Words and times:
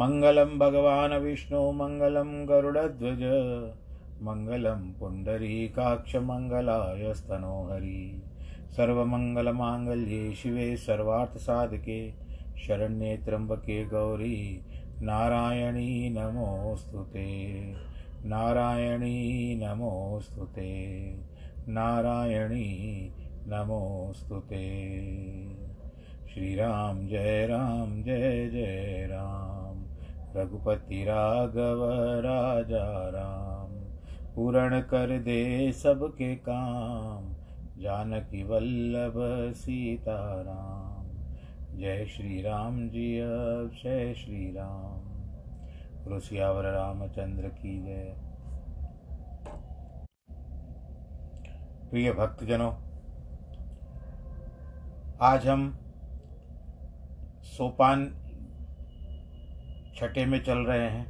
मङ्गलं 0.00 0.52
भगवान् 0.58 1.14
विष्णु 1.22 1.58
मङ्गलं 1.78 2.28
गरुडध्वज 2.48 3.22
मङ्गलं 4.28 4.84
पुण्डरीकाक्षमङ्गलाय 5.00 7.02
स्तनोहरि 7.18 7.98
सर्वमङ्गलमाङ्गल्ये 8.76 10.22
शिवे 10.42 10.68
सर्वार्थसाधके 10.86 11.98
शरण्ये 12.66 13.12
त्र्यम्बके 13.26 13.78
गौरी 13.92 14.38
नारायणी 15.10 15.92
नमोऽस्तु 16.16 17.04
ते 17.12 17.28
नारायणी 18.32 19.14
नमोऽस्तु 19.62 20.46
ते 20.56 20.70
नारायणी 21.78 22.68
नमोऽस्तु 23.52 24.40
ते 24.52 24.64
श्रीराम 26.32 27.06
जय 27.08 27.46
राम 27.50 27.90
जय 28.04 28.48
जय 28.52 29.06
राम 29.10 29.51
रघुपति 30.36 31.04
राघव 31.04 31.80
राजा 32.20 32.84
राम, 33.08 33.72
पूरण 34.34 34.80
कर 34.80 35.18
दे 35.18 35.72
सबके 35.72 36.34
काम। 36.36 37.30
जानकी 37.78 38.42
वल्लभ 38.42 39.14
सीता 39.54 40.18
राम 40.42 41.10
जय 41.78 42.04
श्री 42.06 42.40
राम 42.42 42.88
जी, 42.88 43.18
अब 43.18 43.70
जय 43.74 44.12
श्री 44.14 44.50
राम 44.52 46.10
रुसियावर 46.10 46.64
रामचंद्र 46.64 47.48
की 47.48 47.78
जय। 47.82 48.14
प्रिय 51.90 52.12
भक्तजनों, 52.12 52.72
आज 55.20 55.46
हम 55.48 55.70
सोपान 57.48 58.04
छठे 60.02 60.24
में 60.26 60.42
चल 60.44 60.58
रहे 60.58 60.86
हैं। 60.90 61.06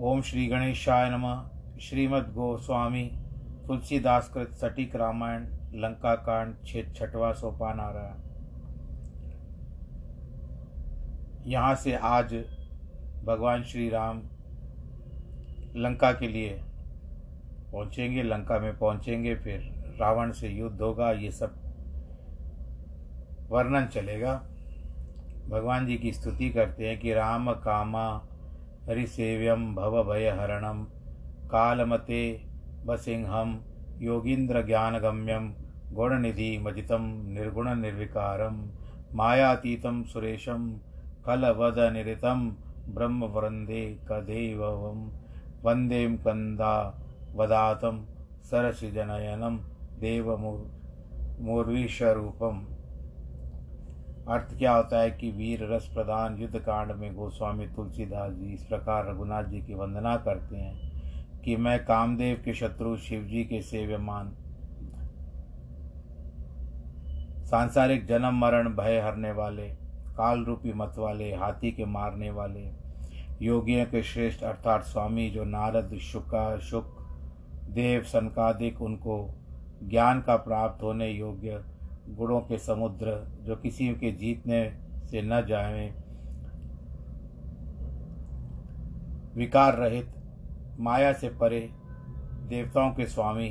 ओम 0.00 0.20
श्री 0.22 0.46
गणेशाय 0.46 1.08
नमः। 1.10 1.78
श्रीमद् 1.80 2.28
गोस्वामी 2.34 3.02
तुलसीदास 3.66 4.28
कृत 4.34 4.52
सटीक 4.54 4.94
रामायण 4.96 5.46
लंका 5.74 6.14
कांड 6.14 6.54
छेद 6.66 6.92
छठवा 6.96 7.32
सोपान 7.32 7.80
आ 7.80 7.90
रहा 7.90 8.06
है 8.06 8.16
यहाँ 11.50 11.74
से 11.74 11.94
आज 11.94 12.34
भगवान 13.24 13.62
श्री 13.62 13.88
राम 13.88 14.18
लंका 15.76 16.12
के 16.12 16.28
लिए 16.28 16.60
पहुँचेंगे, 17.72 18.22
लंका 18.22 18.58
में 18.58 18.78
पहुँचेंगे, 18.78 19.34
फिर 19.34 19.96
रावण 20.00 20.32
से 20.32 20.48
युद्ध 20.48 20.80
होगा, 20.80 21.10
ये 21.12 21.30
सब 21.30 21.54
वर्णन 23.50 23.86
चलेगा। 23.86 24.42
भगवान 25.50 25.86
जी 25.86 25.96
की 25.98 26.12
स्तुति 26.12 26.48
करते 26.50 26.86
हैं 26.86 26.98
कि 27.00 27.12
राम 27.14 27.50
कामा 27.64 28.06
हरिसेव्यम 28.88 29.74
भव 29.74 30.02
भय 30.04 30.28
हरणम 30.38 30.84
कालमते 31.50 32.20
बसिंहम 32.86 33.58
योगींद्र 34.02 34.62
ज्ञानगम्यम 34.66 35.52
गुणनिधि 35.94 36.50
मजितम 36.62 37.04
निर्गुण 37.28 37.68
निर्विकारम 37.80 38.56
मायातीतम 39.16 40.02
सुरेशम 40.12 40.68
खलवद 41.26 41.78
निरतम 41.92 42.40
ब्रह्म 42.94 43.24
वृंदे 43.34 43.82
कदेवम 44.10 45.00
वंदे 45.64 46.02
कंदा 46.24 46.74
वदातम 47.36 47.96
सरसिजनयनम 48.50 49.56
देवमूर्वीशरूपम 50.00 50.56
अर्थ 54.28 54.58
क्या 54.58 54.72
होता 54.72 55.00
है 55.00 55.10
कि 55.10 55.30
वीर 55.30 55.66
रस 55.72 55.90
प्रदान 55.94 56.36
युद्ध 56.38 56.58
कांड 56.58 56.92
में 56.92 57.14
गोस्वामी 57.14 57.66
तुलसीदास 57.66 58.32
जी 58.32 58.52
इस 58.54 58.64
प्रकार 58.64 59.10
रघुनाथ 59.10 59.44
जी 59.44 59.60
की 59.60 59.74
वंदना 59.74 60.16
करते 60.16 60.56
हैं 60.56 61.42
कि 61.44 61.56
मैं 61.56 61.84
कामदेव 61.84 62.42
के 62.44 62.54
शत्रु 62.54 62.96
शिव 62.96 63.22
जी 63.22 63.44
के 63.44 63.62
सेव्यमान, 63.62 64.32
सांसारिक 67.44 68.06
जन्म, 68.06 68.38
मरण, 68.38 68.68
भय 68.68 68.98
हरने 68.98 69.32
वाले 69.32 69.68
काल 70.16 70.44
रूपी 70.44 70.72
मत 70.72 70.94
वाले, 70.98 71.34
हाथी 71.34 71.72
के 71.72 71.84
मारने 71.84 72.30
वाले, 72.30 72.68
योगियों 73.42 73.86
के 73.86 74.02
श्रेष्ठ 74.02 74.42
अर्थात 74.42 74.82
स्वामी 74.82 75.30
जो 75.30 75.44
नारद 75.44 75.98
शुका 75.98 76.58
शुक, 76.58 76.94
देव, 77.70 78.02
सनकादिक, 78.02 78.82
उनको 78.82 79.34
ज्ञान 79.84 80.20
का 80.20 80.36
प्राप्त 80.36 80.82
होने 80.82 81.10
योग्य 81.10 81.64
गुणों 82.08 82.40
के 82.40 82.58
समुद्र 82.58 83.12
जो 83.42 83.56
किसी 83.56 83.88
के 83.94 84.10
जीतने 84.12 84.62
से 85.10 85.22
न 85.22 85.44
जाए, 85.46 85.88
विकार 89.36 89.74
रहित, 89.74 90.12
माया 90.80 91.12
से 91.12 91.28
परे, 91.28 91.60
देवताओं 92.48 92.90
के 92.90 93.06
स्वामी, 93.06 93.48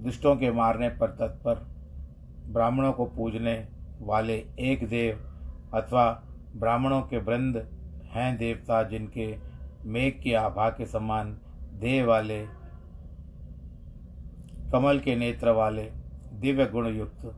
दुष्टों 0.00 0.36
के 0.36 0.50
मारने 0.50 0.88
पर 0.88 1.10
तत्पर, 1.10 1.54
ब्राह्मणों 2.52 2.92
को 2.92 3.04
पूजने 3.06 3.68
वाले 4.00 4.36
एक 4.58 4.88
देव 4.88 5.18
अथवा 5.74 6.10
ब्राह्मणों 6.56 7.02
के 7.02 7.18
वृंद 7.18 7.56
हैं 8.12 8.36
देवता 8.36 8.82
जिनके 8.82 9.36
मेघ 9.84 10.12
की 10.22 10.32
आभा 10.32 10.68
के 10.70 10.86
समान 10.86 11.38
देह 11.80 12.04
वाले, 12.04 12.46
कमल 14.72 14.98
के 14.98 15.16
नेत्र 15.16 15.50
वाले 15.50 15.90
दिव्य 16.32 16.66
गुण 16.66 16.86
युक्त 16.86 17.34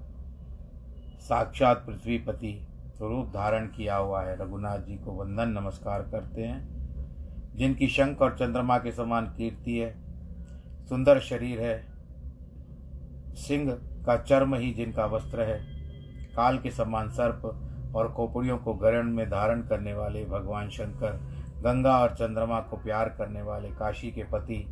साक्षात 1.21 1.85
पृथ्वीपति 1.87 2.67
स्वरूप 2.97 3.27
धारण 3.27 3.67
किया 3.67 3.97
हुआ 3.97 4.23
है। 4.23 4.37
रघुनाथ 4.37 4.79
जी 4.79 4.97
को 4.97 5.13
वंदन 5.13 5.49
नमस्कार 5.49 6.03
करते 6.03 6.43
हैं। 6.43 7.57
जिनकी 7.57 7.89
शंख 7.89 8.23
और 8.23 8.37
चंद्रमा 8.39 8.79
के 8.79 8.93
समान 8.93 9.27
कीर्ति 9.27 9.79
है, 9.79 9.95
सुंदर 10.87 11.21
शरीर 11.21 11.61
है, 11.61 11.87
सिंह 13.35 13.73
का 14.07 14.17
चर्म 14.17 14.55
ही 14.55 14.73
जिनका 14.73 15.07
वस्त्र 15.07 15.43
है, 15.43 15.59
काल 16.37 16.59
के 16.59 16.71
समान 16.71 17.09
सर्प 17.09 17.45
और 17.97 18.13
खोपड़ियों 18.13 18.59
को 18.59 18.75
गरण 18.75 19.11
में 19.11 19.27
धारण 19.31 19.63
करने 19.63 19.95
वाले 19.95 20.25
भगवान 20.25 20.69
शंकर, 20.69 21.13
गंगा 21.61 21.99
और 21.99 22.11
चंद्रमा 22.11 22.61
को 22.61 22.77
प्यार 22.77 23.09
करने 23.09 23.43
वाले 23.43 23.69
काशी 23.69 24.11
के 24.11 24.25
पति 24.25 24.67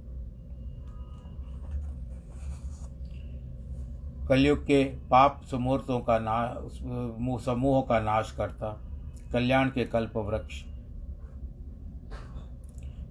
कलयुग 4.33 4.59
के 4.59 4.85
पाप 4.85 5.41
समूर्तों 5.51 6.01
का 6.01 6.19
ना, 6.19 6.37
समूहों 7.39 7.83
का 7.83 8.01
नाश 8.01 8.31
करता, 8.31 8.69
कल्याण 9.33 9.69
के 9.69 9.85
कल्प 9.85 10.17
वृक्ष। 10.17 10.65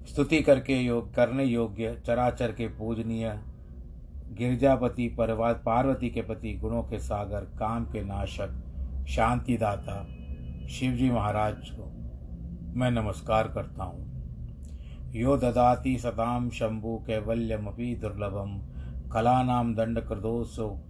स्तुति 0.10 0.42
करके 0.42 0.80
योग, 0.80 1.14
करने 1.14 1.44
योग्य, 1.44 2.02
चराचर 2.08 2.52
के 2.52 2.68
पूजनीय, 2.68 3.40
गिरजापति 4.32 5.08
परवाद 5.08 5.62
पार्वती 5.66 6.10
के 6.10 6.22
पति 6.22 6.54
गुणों 6.54 6.84
के 6.84 7.00
सागर, 7.00 7.40
काम 7.40 7.86
के 7.86 8.04
नाशक, 8.04 8.60
शांतिदाता, 9.08 10.04
शिवजी 10.68 11.12
महाराज 11.12 11.70
को 11.70 11.92
मैं 12.80 12.92
नमस्कार 12.92 13.48
करता 13.48 13.84
हूँ। 13.84 15.12
यो 15.16 15.38
ददाति 15.38 15.98
सताम 15.98 16.50
शंभु 16.50 17.04
कैवल्यमपि 17.08 17.96
दुर्लभम 17.96 18.62
कलानाम 19.12 19.76
दंड 19.76 20.00
कृदोसो 20.00 20.88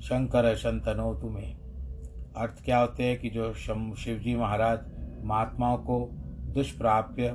शंकर 0.00 0.54
शंतनो 0.56 1.14
तुम्हें। 1.14 1.54
अर्थ 2.36 2.64
क्या 2.64 2.78
होते 2.78 3.02
हैं 3.02 3.18
कि 3.18 3.30
जो 3.30 3.52
शिवजी 3.54 4.34
महाराज 4.36 4.78
महात्माओं 5.24 5.76
को 5.78 5.98
दुष्प्राप्य 6.54 7.30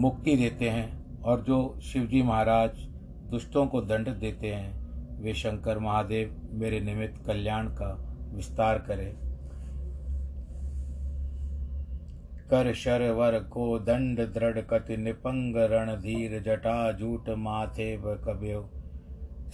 मुक्ति 0.00 0.36
देते 0.36 0.68
हैं 0.68 1.20
और 1.22 1.40
जो 1.40 1.78
शिवजी 1.82 2.22
महाराज 2.22 2.70
दुष्टों 3.30 3.66
को 3.66 3.80
दंड 3.80 4.08
देते 4.08 4.46
हैं, 4.46 5.20
वे 5.20 5.34
शंकर 5.34 5.78
महादेव 5.78 6.34
मेरे 6.52 6.80
निमित्त 6.80 7.24
कल्याण 7.26 7.68
का 7.68 7.88
विस्तार 8.34 8.78
करें। 8.78 9.12
कर 12.50 12.72
शर 12.74 13.10
वर 13.10 13.38
को 13.52 13.78
दंड 13.78 14.20
दृढ़ 14.34 14.60
कति 14.60 14.96
निपंग 14.96 15.56
रण 15.56 15.90
धीर 15.96 16.40
जटा 16.42 16.92
जूट 16.92 17.28
माथे 17.38 17.96
कब्यो 17.96 18.60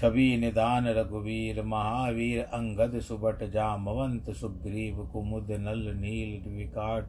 छवि 0.03 0.37
निदान 0.37 0.87
रघुवीर, 0.89 1.63
महावीर, 1.63 2.41
अंगद 2.41 2.99
सुबट 3.01 3.43
जामवंत, 3.51 4.31
सुग्रीव, 4.31 4.97
कुमुद, 5.07 5.51
नल, 5.51 5.85
नील, 5.97 6.51
विकाट, 6.53 7.05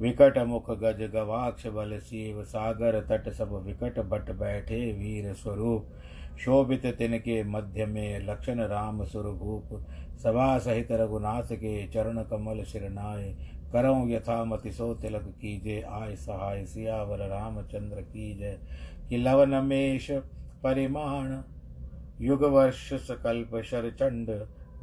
विकट 0.00 0.38
मुख, 0.38 0.70
गज 0.70 1.02
गवाक्ष, 1.12 1.66
बल 1.66 1.98
शिव 2.00 2.42
सागर, 2.44 3.00
तट 3.00 3.28
सब 3.32 3.54
विकट, 3.66 3.98
बट 3.98 4.30
बैठे 4.30 4.80
वीर 4.92 5.32
स्वरूप। 5.34 5.92
शोभित 6.38 6.86
तिनके 6.98 7.42
मध्य 7.44 7.86
में 7.86 8.26
लक्षण 8.26 8.60
राम 8.60 9.04
स्वरूप 9.04 9.68
सभा 10.22 10.58
सहित 10.58 10.92
रघुनाथ 10.92 11.54
के 11.54 11.86
चरण 11.86 12.22
कमल 12.22 12.62
शिरनाय 12.64 13.34
करौ 13.72 13.94
यथामति 14.08 14.70
सो 14.70 14.92
तिलक 14.94 15.32
कीजे, 15.40 15.80
आय 15.82 16.16
सहाय 16.16 16.64
सियावर 16.64 17.26
रामचंद्र 17.28 18.00
की 18.02 18.34
जय 18.34 18.58
कि 19.08 19.16
लवनमेश 19.16 20.10
परिमाण 20.64 21.42
युग 22.20 22.42
वर्ष 22.44 22.92
सकल्प 22.94 23.62
शर 23.62 23.90
चंड 23.90 24.28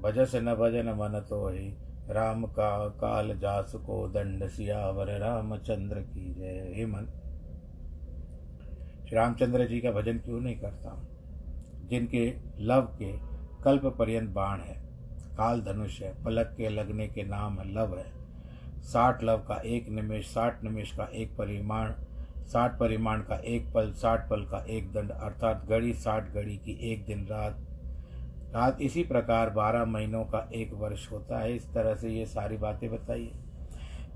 भजस 0.01 0.31
न 0.36 0.56
भजन 0.56 0.89
मन 0.89 1.19
तो 1.30 1.48
ही 1.50 1.74
राम 2.10 2.45
का 2.45 2.88
काल 2.88 3.39
जास 3.39 3.72
को 3.75 4.07
दंड 4.07 4.48
सियावर, 4.48 5.19
रामचंद्र 5.19 6.00
की 6.00 6.33
जय। 6.33 6.74
हे 6.75 6.86
मन। 6.86 7.06
श्री 9.07 9.16
रामचंद्र 9.16 9.68
जी 9.68 9.80
का 9.80 9.92
भजन 9.92 10.18
क्यों 10.18 10.39
नहीं 10.42 10.56
करता 10.56 11.07
जिनके 11.86 12.33
लव 12.60 12.81
के 12.81 13.18
कल्प 13.63 13.86
पर्यंत 13.86 14.30
बाण 14.30 14.60
है। 14.60 14.81
काल 15.38 15.62
धनुष 15.62 16.01
है, 16.01 16.24
पलक 16.24 16.54
के 16.57 16.69
लगने 16.69 17.07
के 17.07 17.24
नाम 17.24 17.57
लव 17.66 17.98
है। 17.98 18.13
साठ 18.81 19.24
लव 19.24 19.38
का 19.38 19.56
एक 19.56 19.89
निमेश, 19.89 20.25
साठ 20.25 20.63
निमेश 20.63 20.92
का 20.92 21.04
एक 21.04 21.38
परिमाण 21.38 21.94
साठ 22.51 22.80
परिमाण 22.80 23.19
का 23.19 23.36
एक 23.36 23.74
पल, 23.74 23.92
साठ 23.92 24.30
पल 24.30 24.42
का 24.42 24.65
एक 24.69 24.92
दंड, 24.94 25.12
अर्थात 25.12 25.65
घड़ी 25.69 25.94
साठ 25.94 26.33
घड़ी 26.33 26.57
की 26.57 26.92
एक 26.92 27.06
दिन 27.06 27.27
रात। 27.31 27.57
रात 28.56 28.77
इसी 28.81 29.03
प्रकार 29.03 29.50
बारह 29.50 29.86
महीनों 29.86 30.24
का 30.24 30.50
एक 30.56 30.74
वर्ष 30.74 31.12
होता 31.12 31.39
है। 31.39 31.56
इस 31.56 31.74
तरह 31.74 31.95
से 31.95 32.09
ये 32.09 32.25
सारी 32.25 32.57
बातें 32.57 32.92
बताइए। 32.92 33.31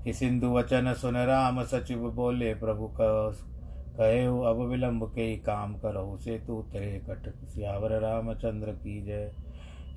कि 0.04 0.12
सिंधु 0.12 0.52
वचन 0.54 0.92
सुन 0.92 1.16
राम 1.16 1.62
सचिव 1.62 1.98
बोले 1.98 2.54
प्रभु 2.54 2.92
कहे 2.98 4.24
हो 4.24 4.42
अब 4.42 4.60
विलंब 4.60 5.12
के 5.14 5.22
ही 5.22 5.36
काम 5.36 5.78
करो 5.78 6.16
से 6.16 6.38
तू 6.38 6.62
तेरे 6.62 7.02
कट 7.10 7.34
सियावर 7.48 8.00
रामचंद्र 8.00 8.72
की 8.72 9.02
जय। 9.02 9.32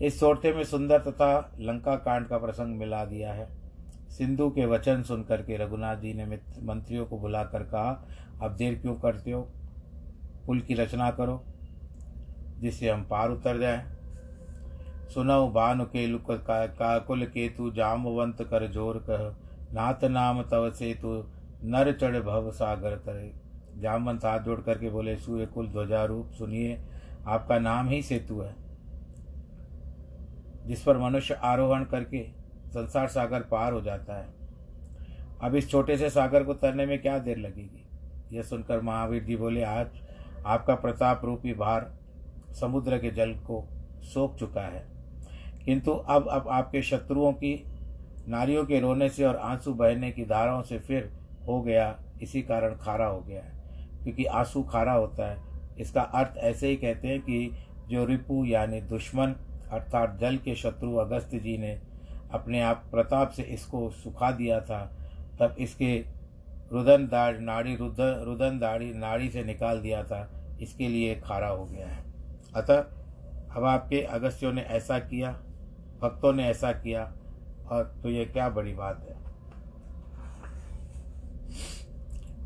इस 0.02 0.20
सोटे 0.20 0.54
में 0.54 0.64
सुंदर 0.64 1.00
तथा 1.00 1.52
लंका 1.60 1.96
कांड 1.96 2.28
का 2.28 2.38
प्रसंग 2.38 2.78
मिला 2.78 3.06
दिया 3.06 3.34
है। 3.34 3.59
सिंधु 4.10 4.50
के 4.50 4.66
वचन 4.66 5.04
सुन 5.04 5.24
करके 5.24 5.58
रघुनाथ 5.58 5.98
जी 5.98 6.14
ने 6.14 6.26
मंत्रियों 6.64 7.06
को 7.06 7.18
बुलाकर 7.20 7.64
कहा 7.66 7.92
अब 8.44 8.56
देर 8.56 8.76
क्यों 8.76 8.96
करते 8.96 9.32
हो? 9.32 9.42
पुल 10.46 10.60
की 10.60 10.74
रचना 10.74 11.10
करो 11.12 11.44
जिससे 12.60 12.90
हम 12.90 13.04
पार 13.04 13.30
उतर 13.30 13.60
जाएँ। 13.60 13.84
सुनो 15.10 15.48
बानु 15.48 15.86
के 15.86 16.06
लुक 16.08 16.32
का, 16.32 16.98
कुल 17.00 17.26
केतु 17.26 17.70
जामवंत 17.72 18.42
कर 18.44 18.68
ज़ोर 18.72 18.98
कह। 19.10 19.30
नाथ 19.74 20.04
नाम 20.06 20.42
तव 20.44 20.70
से 20.72 20.94
तु 20.94 21.24
नर 21.64 21.92
चढ़ 21.94 22.20
भव 22.20 22.52
सागर 22.52 22.96
तरे। 22.98 23.32
जामवंत 23.82 24.26
हाथ 24.26 24.40
जोड़ 24.40 24.60
करके 24.62 24.90
बोले 24.90 25.16
सूर्य 25.18 25.46
कुल 25.46 25.68
ध्वजारूप 25.68 26.32
सुनिए 26.32 26.80
आपका 27.28 27.60
नाम 27.60 27.90
ही 27.90 28.02
सेतु 28.02 28.40
है। 28.42 28.56
जिस 30.68 30.82
पर 30.84 30.98
मनुष्य 30.98 31.34
आरोहण 31.44 31.84
करके 31.86 32.24
संसार 32.70 33.08
सागर 33.08 33.42
पार 33.42 33.74
हो 33.74 33.82
जाता 33.82 34.18
है। 34.18 34.28
अब 35.44 35.56
इस 35.56 35.70
छोटे 35.70 35.98
से 35.98 36.10
सागर 36.10 36.44
को 36.44 36.54
तरने 36.54 36.86
में 36.86 37.02
क्या 37.02 37.20
देर 37.20 37.38
लगेगी? 37.38 37.86
यह 38.32 38.42
सुनकर 38.42 38.82
महावीर 38.82 39.24
जी 39.24 39.36
बोले, 39.36 39.64
आज 39.64 39.88
आपका 40.46 40.76
प्रताप 40.76 41.26
रूपी 41.26 41.54
भार 41.54 42.00
समुद्र 42.52 42.98
के 42.98 43.12
जल 43.12 43.32
को 43.32 43.68
सोख 44.02 44.36
चुका 44.36 44.62
है। 44.62 44.88
किंतु 45.66 45.92
अब 45.92 46.28
अब 46.28 46.48
आपके 46.48 46.82
शत्रुओं 46.82 47.34
की, 47.34 47.64
नारियों 48.28 48.66
के 48.66 48.80
रोने 48.80 49.10
से 49.10 49.26
और 49.26 49.36
आँसू 49.36 49.74
बहने 49.74 50.12
की 50.12 50.26
धाराओं 50.26 50.62
से 50.62 50.80
फिर 50.80 51.14
हो 51.48 51.62
गया, 51.62 52.00
इसी 52.22 52.42
कारण 52.42 52.76
खारा 52.76 53.06
हो 53.06 53.20
गया 53.20 53.42
है। 53.42 53.52
क्योंकि 54.04 54.26
आँसू 54.26 54.64
खारा 54.64 54.94
होता 54.94 55.32
है। 55.32 55.42
इसका 55.80 56.02
अर्थ 56.02 56.38
ऐसे 56.38 56.68
ही 56.68 56.76
कहते 56.76 57.08
हैं 57.08 57.22
कि 57.22 57.52
जो 57.90 58.06
रिपु 58.06 58.46
यानी 58.46 58.82
दुश्मन 58.82 59.36
अर्थात 59.72 60.18
जल 60.22 60.38
के 60.38 60.56
शत्रु 60.56 60.96
अगस्त 60.96 61.30
जी 61.36 61.58
ने 61.58 61.82
अपने 62.34 62.62
आप 62.62 62.84
प्रताप 62.92 63.30
से 63.30 63.44
इसको 63.44 63.90
सुखा 63.90 64.32
दिया 64.32 64.60
था, 64.62 64.80
तब 65.40 65.56
इसके 65.60 65.96
रुदन 66.72 67.08
दाढ़, 67.08 67.40
नाड़ी 67.40 67.76
रुदन 67.76 68.22
रुदन 68.26 68.60
दाढ़ी, 68.60 68.94
नाड़ी 68.94 69.30
से 69.30 69.44
निकाल 69.44 69.80
दिया 69.80 70.04
था, 70.04 70.30
इसके 70.62 70.88
लिए 70.88 71.16
खारा 71.16 71.48
हो 71.48 71.66
गया 71.66 71.88
है। 71.88 72.04
अतः 72.56 72.80
अब 73.56 73.64
आपके 73.64 74.02
अगस्त्यों 74.02 74.54
ने 74.54 74.62
ऐसा 74.62 75.00
किया, 75.00 75.32
भक्तों 76.02 76.34
ने 76.34 76.46
ऐसा 76.46 76.72
किया, 76.72 77.04
और 77.72 77.84
तो 78.04 78.10
ये 78.10 78.26
क्या 78.26 78.50
बड़ी 78.50 78.74
बात 78.74 79.06
है। 79.10 79.18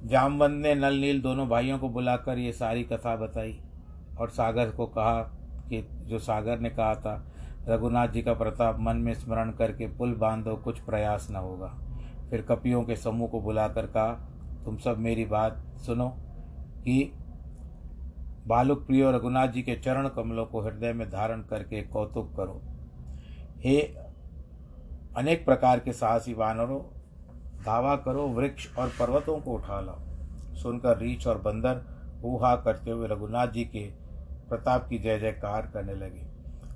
जामवंत 0.08 0.62
ने 0.64 0.74
नल 0.76 0.94
नील 0.94 1.22
दोनों 1.22 1.48
भाइयों 1.50 1.80
को 1.80 1.90
बुलाकर 1.90 2.38
ये 2.38 2.52
सारी 2.52 2.84
कथा 2.84 3.16
बताई, 3.16 3.60
और 4.20 4.30
सागर 4.30 4.70
को 4.70 4.86
कहा 4.88 5.22
कि 5.70 5.82
जो 6.04 6.20
सागर 6.20 6.60
ने 6.60 6.70
कहा 6.70 6.96
था 6.96 7.33
रघुनाथ 7.68 8.08
जी 8.08 8.22
का 8.22 8.34
प्रताप 8.34 8.78
मन 8.80 8.98
में 8.98 9.14
स्मरण 9.14 9.52
करके 9.52 9.88
पुल 9.88 10.14
बांधो, 10.14 10.56
कुछ 10.56 10.80
प्रयास 10.80 11.28
न 11.32 11.36
होगा। 11.36 11.80
फिर 12.30 12.42
कपियों 12.42 12.84
के 12.84 12.96
समूह 12.96 13.28
को 13.28 13.42
बुलाकर 13.42 13.86
कहा, 13.86 14.30
तुम 14.66 14.78
सब 14.78 14.98
मेरी 14.98 15.26
बात 15.26 15.74
सुनो। 15.78 16.18
कि 16.80 17.14
बालुक 18.48 18.88
प्रियो 18.88 19.12
रघुनाथ 19.12 19.48
जी 19.48 19.62
के 19.62 19.76
चरण 19.76 20.08
कमलों 20.08 20.46
को 20.46 20.62
हृदय 20.62 20.94
में 20.94 21.10
धारण 21.10 21.42
करके 21.42 21.82
कौतुक 21.82 22.36
करो। 22.38 22.62
हे 23.58 23.82
अनेक 25.18 25.46
प्रकार 25.46 25.80
के 25.80 25.94
साहसी 25.94 26.34
वानरों, 26.34 26.82
दावा 27.66 27.96
करो, 27.96 28.28
वृक्ष 28.28 28.78
और 28.78 28.88
पर्वतों 28.88 29.40
को 29.40 29.52
उठा 29.52 29.82
लाओ। 29.82 30.00
सुनकर 30.56 30.98
रीछ 30.98 31.28
और 31.28 31.38
बंदर 31.38 31.82
हुहा 32.24 32.56
करते 32.56 32.92
हुए 32.92 33.08
रघुनाथ 33.08 33.48
जी 33.48 33.66
के 33.66 33.92
प्रताप 34.50 34.88
की 34.90 35.00
जय 35.00 35.20
जयकार 35.20 35.72
करने 35.74 35.96
लगे। 35.96 36.33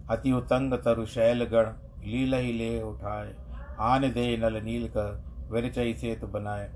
अति 0.09 0.31
उतंग 0.31 0.73
तरु 0.73 1.05
शैलगण 1.05 1.65
लील 2.05 2.33
ही 2.33 2.53
ले 2.53 2.81
उठाए। 2.81 3.35
आन 3.79 4.11
दे 4.11 4.37
नल 4.37 4.63
नील 4.63 4.87
कर 4.87 5.23
विरचई 5.51 5.93
सेत 5.93 6.25
बनाए। 6.25 6.71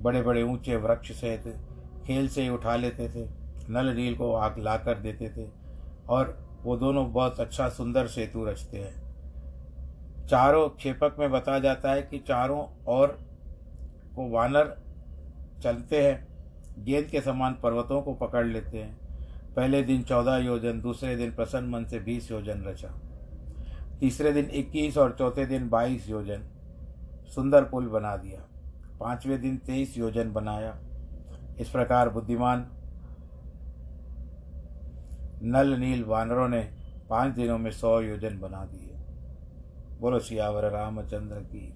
बड़े 0.00 0.22
बड़े 0.22 0.42
ऊँचे 0.42 0.76
वृक्ष 0.76 1.12
सहित 1.12 1.44
खेल 2.06 2.28
से 2.28 2.48
उठा 2.48 2.76
लेते 2.76 3.08
थे। 3.08 3.28
नल 3.70 3.86
नील 3.86 4.16
को 4.16 4.34
आग 4.34 4.58
ला 4.58 4.76
कर 4.76 4.98
देते 4.98 5.28
थे। 5.28 5.50
और 6.08 6.46
वो 6.62 6.76
दोनों 6.76 7.12
बहुत 7.12 7.40
अच्छा 7.40 7.68
सुंदर 7.68 8.06
सेतु 8.06 8.44
रचते 8.44 8.78
हैं। 8.78 9.06
चारों 10.26 10.68
क्षेपक 10.68 11.16
में 11.18 11.30
बताया 11.30 11.58
जाता 11.58 11.90
है 11.90 12.02
कि 12.02 12.18
चारों 12.18 12.84
और 12.86 13.20
को 14.16 14.30
वानर 14.30 14.76
चलते 15.62 16.02
हैं। 16.02 16.28
गेंद 16.84 17.06
के 17.06 17.20
समान 17.20 17.52
पर्वतों 17.62 18.02
को 18.02 18.14
पकड़ 18.14 18.46
लेते 18.46 18.78
हैं। 18.78 19.05
पहले 19.56 19.82
दिन 19.82 20.02
चौदह 20.02 20.36
योजन, 20.36 20.80
दूसरे 20.80 21.16
दिन 21.16 21.30
प्रसन्न 21.32 21.68
मन 21.68 21.84
से 21.84 21.98
बीस 21.98 22.30
योजन 22.30 22.62
रचा। 22.62 22.88
तीसरे 24.00 24.32
दिन 24.32 24.50
इक्कीस 24.50 24.98
और 24.98 25.16
चौथे 25.18 25.46
दिन 25.46 25.68
बाईस 25.68 26.08
योजन 26.08 26.42
सुंदर 27.34 27.64
पुल 27.64 27.86
बना 27.86 28.16
दिया। 28.16 28.40
पाँचवें 29.00 29.40
दिन 29.40 29.56
तेईस 29.56 29.96
योजन 29.98 30.32
बनाया। 30.32 30.76
इस 31.60 31.70
प्रकार 31.70 32.08
बुद्धिमान 32.08 32.66
नल 35.42 35.74
नील 35.78 36.04
वानरों 36.04 36.48
ने 36.48 36.60
पाँच 37.10 37.34
दिनों 37.34 37.58
में 37.58 37.70
सौ 37.70 38.00
योजन 38.00 38.38
बना 38.38 38.64
दिए। 38.64 38.94
बोलो, 40.00 40.18
सियावर 40.18 40.70
रामचंद्र 40.70 41.36
की 41.36 41.72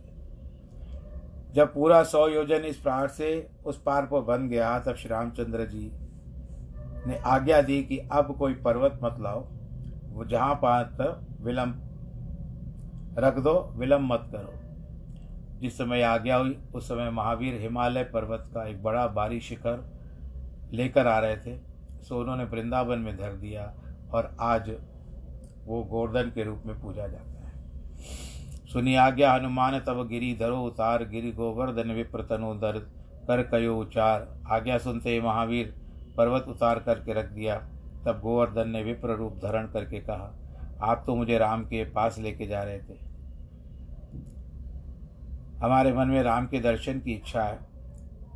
जब 1.54 1.75
पूरा 1.75 2.02
सौ 2.02 2.28
योजन 2.28 2.64
इस 2.64 2.76
पार 2.76 3.08
से 3.08 3.50
उस 3.64 3.82
पार 3.82 4.06
पर 4.06 4.20
बन 4.20 4.49
गया, 4.49 4.78
तब 4.78 4.94
श्री 4.94 5.08
रामचंद्र 5.08 5.64
जी 5.64 5.90
ने 7.07 7.16
आज्ञा 7.16 7.62
दी 7.62 7.83
कि 7.83 7.99
अब 7.99 8.37
कोई 8.38 8.54
पर्वत 8.54 9.00
मत 9.02 9.16
लाओ, 9.21 9.49
वो 10.12 10.25
जहाँ 10.25 10.54
पात 10.54 11.26
विलंब 11.40 11.87
रख 13.19 13.38
दो, 13.38 13.73
विलंब 13.76 14.12
मत 14.12 14.28
करो। 14.33 14.52
जिस 15.61 15.78
समय 15.78 16.02
आज्ञा 16.02 16.37
हुई, 16.37 16.59
उस 16.75 16.88
समय 16.88 17.11
महावीर 17.11 17.61
हिमालय 17.61 18.04
पर्वत 18.04 18.50
का 18.54 18.66
एक 18.66 18.83
बड़ा 18.83 19.07
बारी 19.07 19.40
शिखर 19.40 20.00
लेकर 20.73 21.07
आ 21.07 21.19
रहे 21.19 21.37
थे। 21.37 21.61
सो 22.02 22.21
उन्होंने 22.21 22.45
वृंदावन 22.45 22.99
में 22.99 23.16
धर 23.16 23.33
दिया 23.33 23.75
और 24.14 24.37
आज 24.40 24.71
वो 25.64 25.85
गोवर्धन 25.85 26.30
के 26.30 26.45
रूप 26.45 26.62
में 26.66 26.80
पूजा 26.80 27.07
जाता 27.07 27.49
है। 27.49 27.52
सुनी 28.73 28.95
आज्ञा, 28.95 29.33
हनुमान, 29.33 29.80
तब 29.80 30.09
गिरी 30.09 30.37
धरो 30.40 30.62
उतार, 30.62 31.04
गिरी 31.04 31.33
गोवर्धन 31.33 31.90
विप्र 31.90 32.23
तनु 32.23 32.54
दर 32.54 32.78
कर 33.26 33.42
कयो 33.42 33.78
उचार। 33.78 34.28
आज्ञा 34.50 34.78
सुनते 34.78 35.21
महावीर 35.21 35.79
पर्वत 36.17 36.45
उतार 36.49 36.79
करके 36.79 37.12
रख 37.12 37.31
दिया। 37.31 37.57
तब 38.07 38.21
गोवर्धन 38.23 38.69
ने 38.69 38.83
विप्र 38.83 39.17
रूप 39.17 39.37
धारण 39.37 39.67
करके 39.67 40.00
कहा 40.00 40.35
आप 40.83 41.02
तो 41.07 41.14
मुझे 41.14 41.38
राम 41.38 41.64
के 41.64 41.85
पास 41.85 42.19
लेके 42.19 42.47
जा 42.47 42.62
रहे 42.62 42.79
थे। 42.79 42.99
हमारे 45.59 45.93
मन 45.93 46.09
में 46.09 46.23
राम 46.23 46.47
के 46.47 46.61
दर्शन 46.61 47.00
की 47.00 47.12
इच्छा 47.12 47.43
है। 47.43 47.59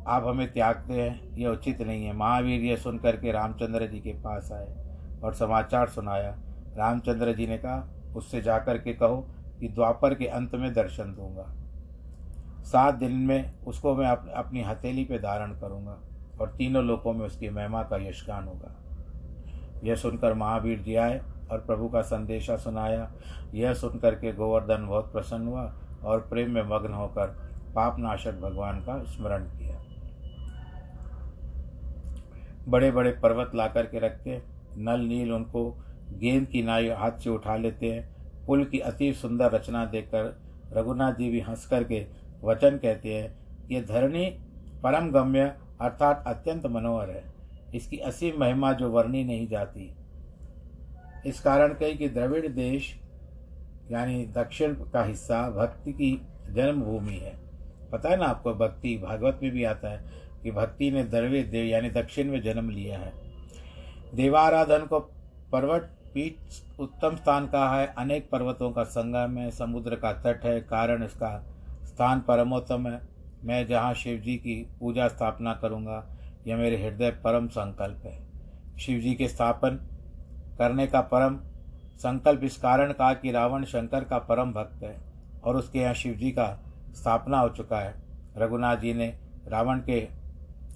आप 0.07 0.25
हमें 0.25 0.51
त्यागते 0.53 0.93
हैं 0.93 1.37
यह 1.37 1.49
उचित 1.49 1.81
नहीं 1.81 2.05
है। 2.05 2.13
महावीर 2.13 2.61
यह 2.61 2.75
सुन 2.75 2.97
करके 2.97 3.31
रामचंद्र 3.31 3.87
जी 3.87 3.99
के 3.99 4.13
पास 4.13 4.51
आए 4.51 5.19
और 5.23 5.33
समाचार 5.33 5.89
सुनाया। 5.89 6.35
रामचंद्र 6.77 7.33
जी 7.33 7.47
ने 7.47 7.57
कहा 7.57 8.13
उससे 8.15 8.41
जाकर 8.41 8.77
के 8.77 8.93
कहो 8.93 9.17
कि 9.59 9.67
द्वापर 9.67 10.13
के 10.13 10.25
अंत 10.27 10.55
में 10.55 10.73
दर्शन 10.73 11.13
दूँगा। 11.13 11.45
सात 12.63 12.95
दिन 12.95 13.11
में 13.11 13.53
उसको 13.63 13.95
मैं 13.95 14.07
अप, 14.07 14.27
अपनी 14.35 14.61
हथेली 14.61 15.05
पे 15.05 15.19
धारण 15.19 15.59
करूँगा। 15.59 15.97
और 16.41 16.53
तीनों 16.57 16.83
लोकों 16.83 17.13
में 17.13 17.25
उसकी 17.25 17.49
महिमा 17.49 17.83
का 17.83 17.97
यशगान 17.97 18.43
होगा। 18.43 18.75
यह 19.83 19.95
सुनकर 19.95 20.33
महावीर 20.33 20.79
जी 20.79 20.95
आए 20.95 21.21
और 21.51 21.59
प्रभु 21.59 21.87
का 21.89 22.01
संदेशा 22.01 22.55
सुनाया। 22.57 23.11
यह 23.53 23.73
सुनकर 23.73 24.15
के 24.15 24.31
गोवर्धन 24.33 24.87
बहुत 24.87 25.11
प्रसन्न 25.11 25.47
हुआ 25.47 25.63
और 26.05 26.19
प्रेम 26.19 26.51
में 26.51 26.63
मग्न 26.63 26.93
होकर 26.93 27.27
पापनाशक 27.75 28.39
भगवान 28.41 28.79
का 28.81 29.03
स्मरण 29.03 29.43
किया। 29.49 29.83
बड़े 32.67 32.91
बड़े 32.91 33.11
पर्वत 33.13 33.51
ला 33.55 33.67
करके 33.67 33.99
रखते, 33.99 34.41
नल, 34.77 34.99
नील 34.99 35.31
उनको 35.33 35.69
गेंद 36.11 36.47
की 36.47 36.63
नाई 36.63 36.89
हाथ 36.89 37.19
से 37.19 37.29
उठा 37.29 37.55
लेते 37.55 37.91
हैं। 37.91 38.45
पुल 38.45 38.63
की 38.63 38.79
अति 38.79 39.13
सुंदर 39.13 39.51
रचना 39.51 39.85
देखकर 39.85 40.35
रघुनाथ 40.73 41.13
जी 41.13 41.29
भी 41.29 41.39
हंस 41.39 41.65
करके 41.65 42.05
वचन 42.43 42.77
कहते 42.77 43.13
हैं, 43.13 43.35
ये 43.69 43.81
धरणी 43.81 44.25
परम 44.83 45.09
गम्य 45.11 45.53
अर्थात 45.81 46.23
अत्यंत 46.27 46.65
मनोहर 46.65 47.09
है। 47.09 47.23
इसकी 47.75 47.97
असीम 47.97 48.39
महिमा 48.39 48.73
जो 48.73 48.89
वर्णी 48.89 49.23
नहीं 49.23 49.47
जाती। 49.47 49.95
इस 51.25 51.41
कारण 51.41 51.73
कही 51.73 51.95
कि 51.95 52.09
द्रविड़ 52.09 52.47
देश, 52.47 52.99
यानी 53.91 54.25
दक्षिण 54.25 54.73
का 54.73 55.03
हिस्सा 55.03 55.49
भक्ति 55.49 55.93
की 55.93 56.21
जन्मभूमि 56.49 57.13
है। 57.13 57.39
पता 57.91 58.09
है 58.09 58.17
ना 58.17 58.25
आपको, 58.25 58.53
भक्ति, 58.53 58.97
भागवत 58.97 59.39
में 59.43 59.51
भी 59.51 59.63
आता 59.63 59.89
है 59.89 60.05
कि 60.43 60.51
भक्ति 60.51 60.91
ने 60.91 61.03
द्रविड़ 61.03 61.47
देव 61.47 61.65
यानी 61.65 61.89
दक्षिण 61.89 62.31
में 62.31 62.41
जन्म 62.41 62.69
लिया 62.69 62.99
है। 62.99 63.13
देवाराधन 64.15 64.85
को 64.85 64.99
पर्वत 65.51 65.81
पीठ 66.13 66.33
उत्तम 66.79 67.15
स्थान 67.15 67.47
कहा 67.47 67.79
है। 67.79 67.93
अनेक 67.97 68.29
पर्वतों 68.29 68.71
का 68.71 68.83
संगम 68.83 69.37
है, 69.37 69.51
समुद्र 69.51 69.95
का 69.95 70.13
तट 70.13 70.45
है, 70.45 70.61
कारण 70.61 71.03
इसका 71.03 71.45
स्थान 71.85 72.19
परमोत्तम 72.19 72.87
है। 72.87 73.14
मैं 73.45 73.65
जहाँ 73.67 73.93
शिव 73.93 74.19
जी 74.19 74.35
की 74.35 74.55
पूजा 74.79 75.07
स्थापना 75.07 75.53
करूँगा, 75.53 76.03
यह 76.47 76.57
मेरे 76.57 76.77
हृदय 76.77 77.11
परम 77.23 77.47
संकल्प 77.47 78.05
है। 78.05 78.17
शिव 78.77 78.99
जी 78.99 79.13
के 79.13 79.27
स्थापन 79.27 79.79
करने 80.59 80.87
का 80.87 81.01
परम 81.03 81.37
संकल्प 81.99 82.43
इस 82.43 82.57
कारण 82.57 82.91
कहा 82.93 83.13
कि 83.13 83.31
रावण 83.31 83.63
शंकर 83.65 84.03
का 84.03 84.17
परम 84.19 84.51
भक्त 84.53 84.83
है 84.83 84.95
और 85.43 85.55
उसके 85.55 85.79
यहाँ 85.79 85.93
शिव 85.93 86.13
जी 86.13 86.31
का 86.31 86.47
स्थापना 86.91 87.39
हो 87.39 87.49
चुका 87.49 87.79
है। 87.79 87.93
रघुनाथ 88.37 88.77
जी 88.77 88.93
ने 88.93 89.07
रावण 89.47 89.79
के 89.79 90.07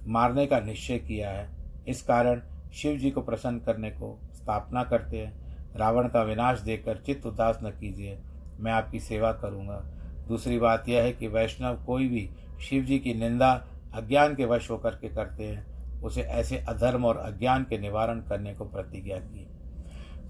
मारने 0.08 0.46
का 0.46 0.60
निश्चय 0.60 0.98
किया 0.98 1.30
है। 1.30 1.48
इस 1.88 2.02
कारण 2.02 2.42
शिव 2.74 2.98
जी 2.98 3.12
को 3.12 3.22
प्रसन्न 3.22 3.60
करने 3.60 3.90
को 3.92 4.18
स्थापना 4.34 4.84
करते 4.84 5.18
हैं। 5.18 5.78
रावण 5.78 6.08
का 6.08 6.22
विनाश 6.24 6.60
देकर 6.60 6.98
चित्त 6.98 7.26
उदास 7.26 7.60
न 7.64 7.70
कीजिए, 7.72 8.18
मैं 8.60 8.72
आपकी 8.72 9.00
सेवा 9.00 9.32
करूँगा। 9.34 9.82
दूसरी 10.28 10.60
बात 10.60 10.90
यह 10.90 11.04
है 11.04 11.12
कि 11.12 11.28
वैष्णव 11.28 11.84
कोई 11.86 12.08
भी 12.08 12.30
शिव 12.62 12.84
जी 12.84 13.00
की 13.00 13.14
निंदा 13.14 13.68
अज्ञान 13.94 14.36
के 14.36 14.46
वश 14.46 14.72
होकर 14.72 14.92
के 14.92 15.10
करते 15.10 15.44
हैं। 15.44 15.80
उसे 16.02 16.22
ऐसे 16.22 16.58
अधर्म 16.58 17.06
और 17.06 17.18
अज्ञान 17.18 17.64
के 17.64 17.78
निवारण 17.78 18.20
करने 18.22 18.54
को 18.54 18.66
प्रतिज्ञा 18.66 19.18
की। 19.18 19.48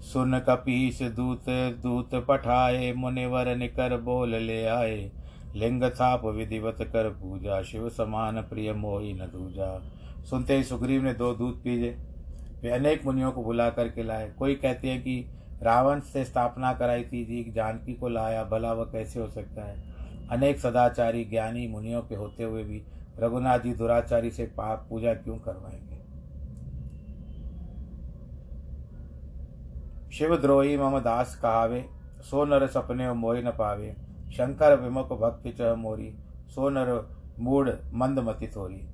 सुन 0.00 0.38
कपीस 0.38 1.02
दूत 1.02 1.44
दूत 1.82 2.10
पठाए, 2.14 2.92
मुनिवर 2.92 3.56
निकर 3.56 4.00
बोल 4.00 4.34
ले 4.34 4.64
आए। 4.64 5.12
लिंग 5.56 5.84
थाप 5.84 6.24
विधिवत 6.24 6.76
कर 6.80 7.10
पूजा, 7.10 7.62
शिव 7.62 7.88
समान 7.88 8.42
प्रिय 8.42 8.72
मोही 8.72 9.12
न 9.12 9.18
दूजा। 9.18 9.92
सुनते 10.24 10.56
ही 10.56 10.64
सुग्रीव 10.64 11.02
ने 11.02 11.14
दो 11.14 11.34
दूत 11.34 11.62
पीजे। 11.64 11.98
वे 12.62 12.70
अनेक 12.70 13.04
मुनियों 13.04 13.32
को 13.32 13.42
बुला 13.42 13.70
करके 13.70 14.02
लाए। 14.02 14.30
कोई 14.30 14.54
कहते 14.54 14.88
हैं 14.88 15.00
कि 15.00 15.30
रावण 15.62 16.00
से 16.00 16.24
स्थापना 16.24 16.72
कराई 16.72 17.04
थी 17.04 17.24
जी, 17.24 17.52
जानकी 17.52 17.94
को 17.94 18.08
लाया, 18.08 18.44
भला 18.44 18.72
वह 18.72 18.84
कैसे 18.84 19.20
हो 19.20 19.28
सकता 19.28 19.62
है? 19.62 19.89
अनेक 20.30 20.58
सदाचारी 20.58 21.24
ज्ञानी 21.24 21.68
मुनियों 21.68 22.02
के 22.02 22.14
होते 22.14 22.44
हुए 22.44 22.64
भी 22.64 22.82
रघुनाथ 23.18 23.58
जी 23.58 23.74
दुराचारी 23.74 24.30
से 24.30 24.44
पाप 24.44 24.86
पूजा 24.90 25.14
क्यों 25.14 25.38
करवाएँगे? 25.38 26.00
शिवद्रोही 30.12 30.76
मम 30.76 30.98
दास 30.98 31.38
कहावे, 31.42 31.88
सो 32.20 32.44
नर 32.44 32.66
सपने 32.66 33.12
मोहि 33.12 33.42
न 33.42 33.50
पावे। 33.50 33.96
शंकर 34.32 34.80
विमुख 34.80 35.20
भक्ति 35.20 35.52
चह 35.52 35.74
मोरी, 35.74 36.14
सो 36.48 36.68
नर 36.68 37.16
मूड 37.38 37.70
मंदमति 37.94 38.46
थोरी। 38.46 38.88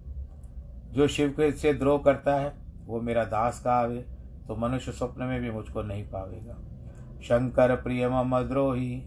जो 0.93 1.09
शिव 1.09 1.29
के 1.29 1.53
से 1.53 1.75
द्रोह 1.75 2.03
करता 2.03 2.35
है, 2.35 2.53
वो 2.87 3.01
मेरा 3.01 3.25
दास 3.25 3.61
कहावे 3.61 4.07
तो 4.49 4.57
मनुष्य 4.57 4.93
स्वप्न 4.93 5.25
में 5.25 5.41
भी 5.41 5.51
मुझको 5.51 5.83
नहीं 5.83 6.05
पावेगा। 6.05 6.55
शंकर 7.23 7.77
प्रिय 7.77 8.09
मम 8.09 8.41
द्रोही 8.41 9.05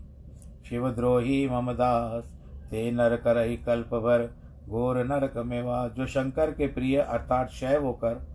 शिवद्रोही 0.65 1.49
मम 1.49 1.71
दास, 1.73 2.23
ते 2.71 2.91
नर 2.91 3.15
कर 3.17 3.37
ही 3.37 3.57
कल्प 3.57 3.87
भर 3.87 4.29
घोर 4.67 4.97
नरक 5.03 5.37
मेवा 5.37 5.87
जो 5.87 6.05
शंकर 6.05 6.51
के 6.51 6.67
प्रिय 6.67 6.97
अर्थात 6.97 7.49
शैव 7.49 7.85
होकर 7.85 8.27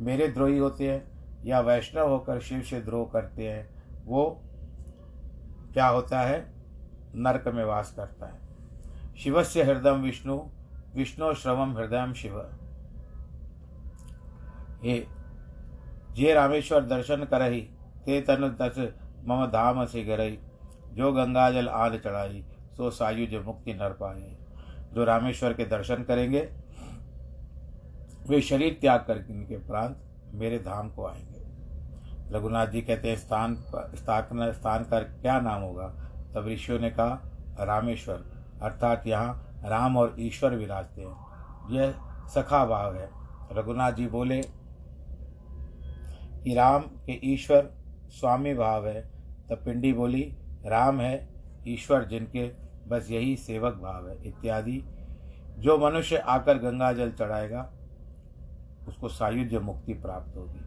मेरे 0.00 0.28
द्रोही 0.28 0.58
होते 0.58 0.90
हैं, 0.90 1.10
या 1.44 1.60
वैष्णव 1.60 2.08
होकर 2.08 2.40
शिव 2.40 2.60
से 2.60 2.80
द्रोह 2.80 3.10
करते 3.12 3.48
हैं, 3.48 3.68
वो 4.06 4.40
क्या 5.72 5.86
होता 5.86 6.20
है? 6.20 6.52
नरक 7.14 7.48
में 7.48 7.64
वास 7.64 7.92
करता 7.96 8.26
है। 8.26 8.40
शिव 9.18 9.42
से 9.42 9.62
हृदय 9.62 9.90
विष्णु 9.90 10.40
विष्णु 10.94 11.34
श्रवम 11.34 11.76
हृदय 11.76 12.12
शिव। 12.16 12.38
हे, 14.82 15.06
जे 16.12 16.34
रामेश्वर 16.34 16.84
दर्शन 16.84 17.24
करही, 17.24 17.60
ते 18.06 18.20
तन 18.20 18.56
दस 18.62 18.92
मम 19.26 19.46
धाम 19.46 19.84
से 19.84 20.04
गरही। 20.04 20.38
जो 20.92 21.12
गंगा 21.12 21.50
जल 21.50 21.68
आद 21.68 21.98
चढ़ाई, 21.98 22.44
सो 22.76 22.90
सायुज 22.90 23.34
मुक्ति 23.46 23.74
नर 23.74 23.90
पाए। 23.90 24.36
जो 24.92 25.04
रामेश्वर 25.04 25.54
के 25.54 25.64
दर्शन 25.64 26.02
करेंगे, 26.02 26.52
वे 28.28 28.40
शरीर 28.40 28.78
त्याग 28.80 29.00
करने 29.00 29.46
के 29.46 29.56
उपरांत 29.56 30.00
मेरे 30.34 30.58
धाम 30.58 30.90
को 30.90 31.06
आएँगे। 31.06 31.40
रघुनाथ 32.36 32.66
जी 32.66 32.80
कहते 32.80 33.08
हैं, 33.08 33.16
स्थान 33.16 33.54
स्थान 33.94 34.52
स्थान 34.52 34.84
का 34.84 35.00
क्या 35.00 35.40
नाम 35.40 35.62
होगा? 35.62 35.88
तब 36.34 36.46
ऋषियों 36.48 36.78
ने 36.78 36.90
कहा, 36.90 37.22
रामेश्वर। 37.60 38.24
अर्थात 38.62 39.06
यहाँ 39.06 39.60
राम 39.64 39.96
और 39.96 40.16
ईश्वर 40.18 40.54
विराजते 40.54 41.02
हैं। 41.02 41.16
यह 41.70 41.94
सखा 42.28 42.66
भाव 42.66 42.96
है। 42.96 43.10
रघुनाथ 43.52 43.92
जी 43.92 44.06
बोले 44.06 44.42
कि 46.44 46.54
राम 46.54 46.82
के 46.82 47.32
ईश्वर 47.32 47.70
स्वामी 48.08 48.54
भाव 48.54 48.86
है। 48.86 49.10
तब 49.50 49.56
पिंडी 49.64 49.92
बोली 49.92 50.36
राम 50.66 51.00
है, 51.00 51.28
ईश्वर 51.68 52.04
जिनके 52.04 52.52
बस 52.88 53.10
यही 53.10 53.36
सेवक 53.36 53.74
भाव 53.74 54.08
है, 54.08 54.28
इत्यादि। 54.28 54.84
जो 55.58 55.78
मनुष्य 55.78 56.16
आकर 56.16 56.58
गंगा 56.58 56.92
जल 56.92 57.10
चढ़ाएगा, 57.10 57.72
उसको 58.88 59.08
सायुज्य 59.08 59.58
मुक्ति 59.58 59.94
प्राप्त 59.94 60.36
होगी। 60.36 60.60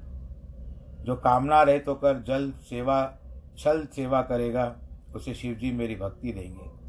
जो 1.04 1.16
कामना 1.16 1.64
रहे 1.64 1.80
तो 1.80 1.96
कर 1.96 2.22
जल 2.22 2.52
सेवा, 2.52 3.18
छल 3.58 3.86
सेवा 3.86 4.22
करेगा, 4.22 4.76
उसे 5.16 5.34
शिव 5.34 5.56
जी 5.56 5.72
मेरी 5.72 5.96
भक्ति 5.96 6.32
देंगे। 6.32 6.84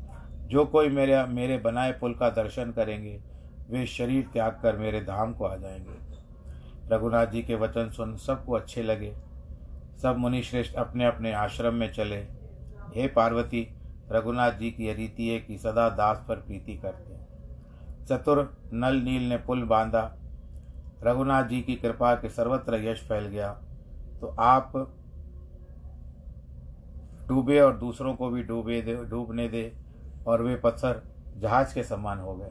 जो 0.49 0.65
कोई 0.65 0.89
मेरे 0.89 1.25
मेरे 1.25 1.59
बनाए 1.59 1.93
पुल 1.93 2.15
का 2.15 2.31
दर्शन 2.31 2.73
करेंगे, 2.73 3.23
वे 3.71 3.87
शरीर 3.87 4.29
त्याग 4.33 4.61
कर 4.63 4.77
मेरे 4.77 5.01
धाम 5.01 5.35
को 5.35 5.45
आ 5.45 5.57
जाएँगे। 5.57 6.15
रघुनाथ 6.95 7.27
जी 7.27 7.43
के 7.43 7.55
वचन 7.55 7.91
सुन 7.91 8.17
सबको 8.17 8.53
अच्छे 8.53 8.83
लगे। 8.83 9.17
सब 10.03 10.17
मुनि 10.19 10.43
श्रेष्ठ 10.43 10.75
अपने 10.75 11.07
अपने 11.07 11.33
आश्रम 11.33 11.75
में 11.75 11.93
चले। 11.93 12.34
हे 12.95 13.09
पार्वती, 13.09 13.69
रघुनाथ 14.13 14.51
जी 14.51 14.71
की 14.71 14.87
यह 14.87 14.95
रीति 14.95 15.29
है 15.29 15.41
कि 15.41 15.59
सदा 15.59 15.89
दास 15.89 16.25
पर 16.29 16.37
प्रीति 16.37 16.77
करते 16.77 17.15
हैं। 17.15 17.25
चतुर 18.07 18.57
नल 18.73 18.97
नील 18.97 19.29
ने 19.29 19.37
पुल 19.37 19.63
बांधा। 19.63 20.17
रघुनाथ 21.03 21.45
जी 21.45 21.61
की 21.61 21.75
कृपा 21.75 22.15
के 22.15 22.29
सर्वत्र 22.29 22.75
यश 22.75 23.01
फैल 23.01 23.25
गया। 23.25 23.53
तो 24.21 24.27
आप 24.27 24.73
डूबे 27.29 27.61
और 27.61 27.77
दूसरों 27.77 28.15
को 28.15 28.31
भी 28.31 28.43
डूबे 28.43 28.83
दे, 28.83 29.05
डूबने 29.05 29.49
दे 29.49 29.73
और 30.27 30.43
वे 30.43 30.57
पत्थर 30.57 31.03
जहाज़ 31.39 31.75
के 31.75 31.83
समान 31.83 32.19
हो 32.19 32.35
गए। 32.35 32.51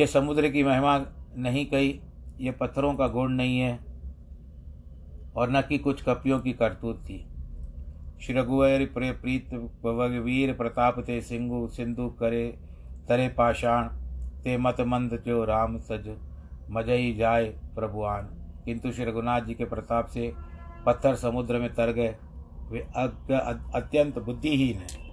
ये 0.00 0.06
समुद्र 0.06 0.48
की 0.48 0.64
महिमा 0.64 1.06
नहीं 1.36 1.66
कही, 1.66 2.00
ये 2.38 2.50
पत्थरों 2.50 2.94
का 2.94 3.08
गुण 3.08 3.30
नहीं 3.30 3.60
है। 3.60 3.89
और 5.36 5.50
न 5.50 5.60
कि 5.62 5.78
कुछ 5.78 6.02
कपियों 6.02 6.40
की 6.40 6.52
करतूत 6.52 6.98
थी। 7.00 7.18
श्री 8.22 8.34
रघुवर 8.34 8.84
प्रीत 8.96 9.54
वीर 10.24 10.52
प्रताप 10.54 10.98
ते 11.00 11.20
सिंधु 11.20 11.66
सिंधु 11.68 12.08
करे 12.10 12.44
तरे 13.08 13.28
पाषाण, 13.28 13.88
ते 14.44 14.56
मत 14.56 14.80
मंद 14.80 15.22
जो 15.26 15.44
राम 15.44 15.78
सज 15.78 16.16
मजई 16.70 17.14
जाए 17.14 17.44
प्रभुआन। 17.74 18.28
किंतु 18.64 18.92
श्री 18.92 19.04
रघुनाथ 19.04 19.40
जी 19.40 19.54
के 19.54 19.64
प्रताप 19.64 20.06
से 20.06 20.32
पत्थर 20.86 21.14
समुद्र 21.14 21.58
में 21.58 21.74
तर 21.74 21.92
गए। 21.92 22.16
वे 22.68 22.80
अत्यंत 23.74 24.18
बुद्धिहीन 24.18 24.76
है। 24.76 25.10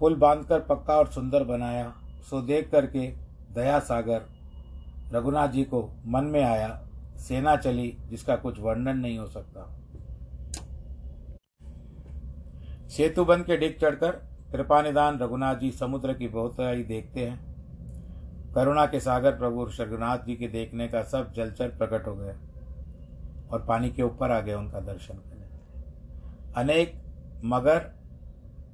पुल 0.00 0.14
बांधकर 0.14 0.60
पक्का 0.60 0.94
और 0.94 1.06
सुंदर 1.06 1.44
बनाया। 1.44 1.92
सो 2.20 2.40
देख 2.42 2.70
करके 2.70 3.06
दया 3.54 3.78
सागर 3.80 4.31
रघुनाथ 5.12 5.48
जी 5.48 5.64
को 5.64 6.02
मन 6.06 6.24
में 6.24 6.42
आया, 6.42 6.88
सेना 7.16 7.56
चली, 7.56 7.96
जिसका 8.06 8.36
कुछ 8.36 8.60
वर्णन 8.60 8.96
नहीं 8.96 9.18
हो 9.18 9.26
सकता। 9.26 9.78
सेतु 12.88 13.24
बंद 13.24 13.44
के 13.44 13.56
डिग 13.56 13.78
चढ़कर 13.80 14.10
कृपा 14.52 14.82
निदान 14.82 15.18
रघुनाथ 15.18 15.56
जी 15.56 15.70
समुद्र 15.70 16.14
की 16.14 16.28
बहुताई 16.28 16.82
देखते 16.82 17.26
हैं। 17.26 17.52
करुणा 18.54 18.86
के 18.86 19.00
सागर 19.00 19.32
प्रभु 19.32 19.68
रघुनाथ 19.80 20.18
जी 20.18 20.36
के 20.36 20.48
देखने 20.48 20.88
का 20.88 21.02
सब 21.02 21.32
जलचर 21.32 21.68
प्रकट 21.68 22.06
हो 22.06 22.14
गया 22.14 22.32
और 23.52 23.64
पानी 23.68 23.90
के 23.90 24.02
ऊपर 24.02 24.30
आ 24.30 24.40
गए 24.40 24.54
उनका 24.54 24.80
दर्शन 24.80 25.14
करने। 25.14 25.42
अनेक 26.56 26.94
मगर, 27.44 27.90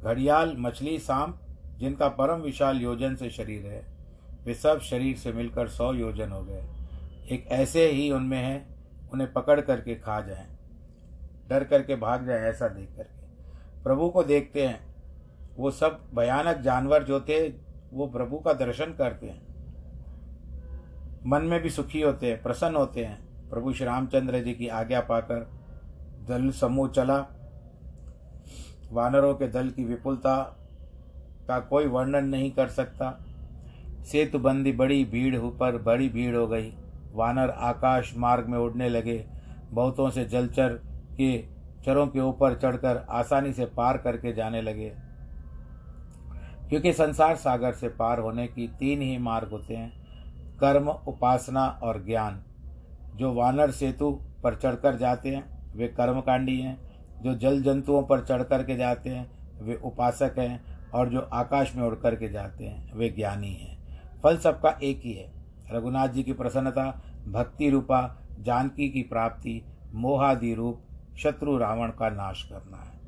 घड़ियाल, 0.05 0.57
मछली, 0.59 0.99
सांप, 0.99 1.41
जिनका 1.79 2.09
परम 2.09 2.41
विशाल 2.41 2.81
योजन 2.81 3.15
से 3.15 3.31
शरीर 3.31 3.67
है 3.67 3.98
वे 4.49 4.55
सब 4.55 4.81
शरीर 4.81 5.17
से 5.17 5.33
मिलकर 5.33 5.69
सौ 5.69 5.93
योजन 5.93 6.31
हो 6.31 6.41
गए। 6.43 6.63
एक 7.31 7.47
ऐसे 7.47 7.87
ही 7.87 8.11
उनमें 8.11 8.39
है, 8.39 8.67
उन्हें 9.13 9.33
पकड़ 9.33 9.61
करके 9.61 9.95
खा 9.95 10.21
जाए, 10.21 10.47
डर 11.49 11.65
करके 11.65 11.97
भाग 11.97 12.27
जाए, 12.27 12.39
ऐसा 12.39 12.69
देख 12.69 12.89
करके। 12.97 13.83
प्रभु 13.83 14.09
को 14.09 14.25
देखते 14.25 14.67
हैं, 14.67 14.95
वो 15.57 15.71
सब 15.71 16.01
भयानक 16.15 16.57
जानवर 16.57 17.03
जो 17.03 17.21
थे, 17.21 17.49
वो 17.93 18.07
प्रभु 18.07 18.39
का 18.39 18.53
दर्शन 18.53 18.85
करते 18.85 19.27
हैं। 19.27 19.47
मन 21.27 21.43
में 21.43 21.61
भी 21.63 21.71
सुखी 21.71 22.01
होते 22.01 22.27
हैं, 22.27 22.43
प्रसन्न 22.43 22.77
होते 22.77 23.05
हैं। 23.05 23.51
प्रभु 23.51 23.73
श्री 23.73 23.87
रामचंद्र 23.87 24.41
जी 24.41 24.55
की 24.55 24.69
आज्ञा 24.69 25.01
पाकर 25.01 25.49
दल 26.29 26.51
समूह 26.51 26.89
चला। 26.89 27.27
वानरों 28.93 29.35
के 29.35 29.49
दल 29.49 29.71
की 29.71 29.85
विपुलता 29.85 30.37
का 31.49 31.61
कोई 31.61 31.87
वर्णन 31.87 32.25
नहीं 32.25 32.51
कर 32.51 32.69
सकता। 32.69 33.19
सेतुबंदी 34.13 34.73
बड़ी 34.73 35.05
भीड़ 35.05 35.37
ऊपर 35.37 35.83
बड़ी 35.83 36.09
भीड़ 36.09 36.37
हो 36.37 36.47
गई। 36.47 36.73
वानर 37.15 37.51
आकाश 37.51 38.15
मार्ग 38.17 38.47
में 38.47 38.59
उड़ने 38.59 38.89
लगे। 38.89 39.27
बहुतों 39.71 40.11
से 40.11 40.25
जलचर 40.25 40.69
के 41.17 41.45
चरों 41.85 42.07
के 42.07 42.21
ऊपर 42.21 42.59
चढ़कर 42.59 43.07
आसानी 43.11 43.53
से 43.53 43.67
पार 43.67 43.99
करके 43.99 44.33
जाने 44.33 44.63
लगे। 44.63 44.93
क्योंकि 46.69 46.93
संसार 46.93 47.37
सागर 47.37 47.73
से 47.73 47.89
पार 47.89 48.19
होने 48.19 48.47
की 48.47 48.69
तीन 48.69 49.03
ही 49.03 49.19
मार्ग 49.19 49.49
होते 49.49 49.77
हैं, 49.77 49.93
कर्म, 50.57 50.89
उपासना 50.89 51.67
और 51.67 52.05
ज्ञान। 52.05 52.43
जो 53.17 53.33
वानर 53.33 53.71
सेतु 53.71 54.21
पर 54.45 54.55
चढ़कर 54.55 54.97
जाते 54.97 55.29
हैं, 55.29 55.77
वे 55.77 55.89
कर्मकांडी 55.89 56.61
हैं। 56.61 56.89
जो 57.23 57.35
जल 57.35 57.63
जंतुओं 57.63 58.03
पर 58.03 58.21
चढ़ 58.21 58.43
कर 58.43 58.63
के 58.63 58.77
जाते 58.77 59.11
हैं, 59.11 59.31
वे 59.63 59.81
उपासक 59.85 60.35
हैं 60.39 60.65
और 60.95 61.09
जो 61.09 61.21
आकाश 61.21 61.77
में 61.77 61.85
उड़ 61.85 61.95
कर 61.95 62.15
के 62.15 62.29
जाते 62.29 62.65
हैं, 62.65 62.95
वे 62.95 63.09
ज्ञानी 63.09 63.55
हैं। 63.55 63.78
फल 64.23 64.39
सबका 64.39 64.79
एक 64.83 65.01
ही 65.05 65.13
है। 65.13 65.33
रघुनाथ 65.71 66.09
जी 66.09 66.23
की 66.23 66.33
प्रसन्नता, 66.33 67.03
भक्ति 67.29 67.71
रूपा, 67.71 68.23
जानकी 68.41 68.89
की 68.89 69.03
प्राप्ति, 69.03 69.63
मोहादि 69.95 70.55
रूप, 70.55 70.83
शत्रु 71.19 71.59
रावण 71.59 71.91
का 71.91 72.11
नाश 72.11 72.43
करना 72.43 72.77
है। 72.77 72.99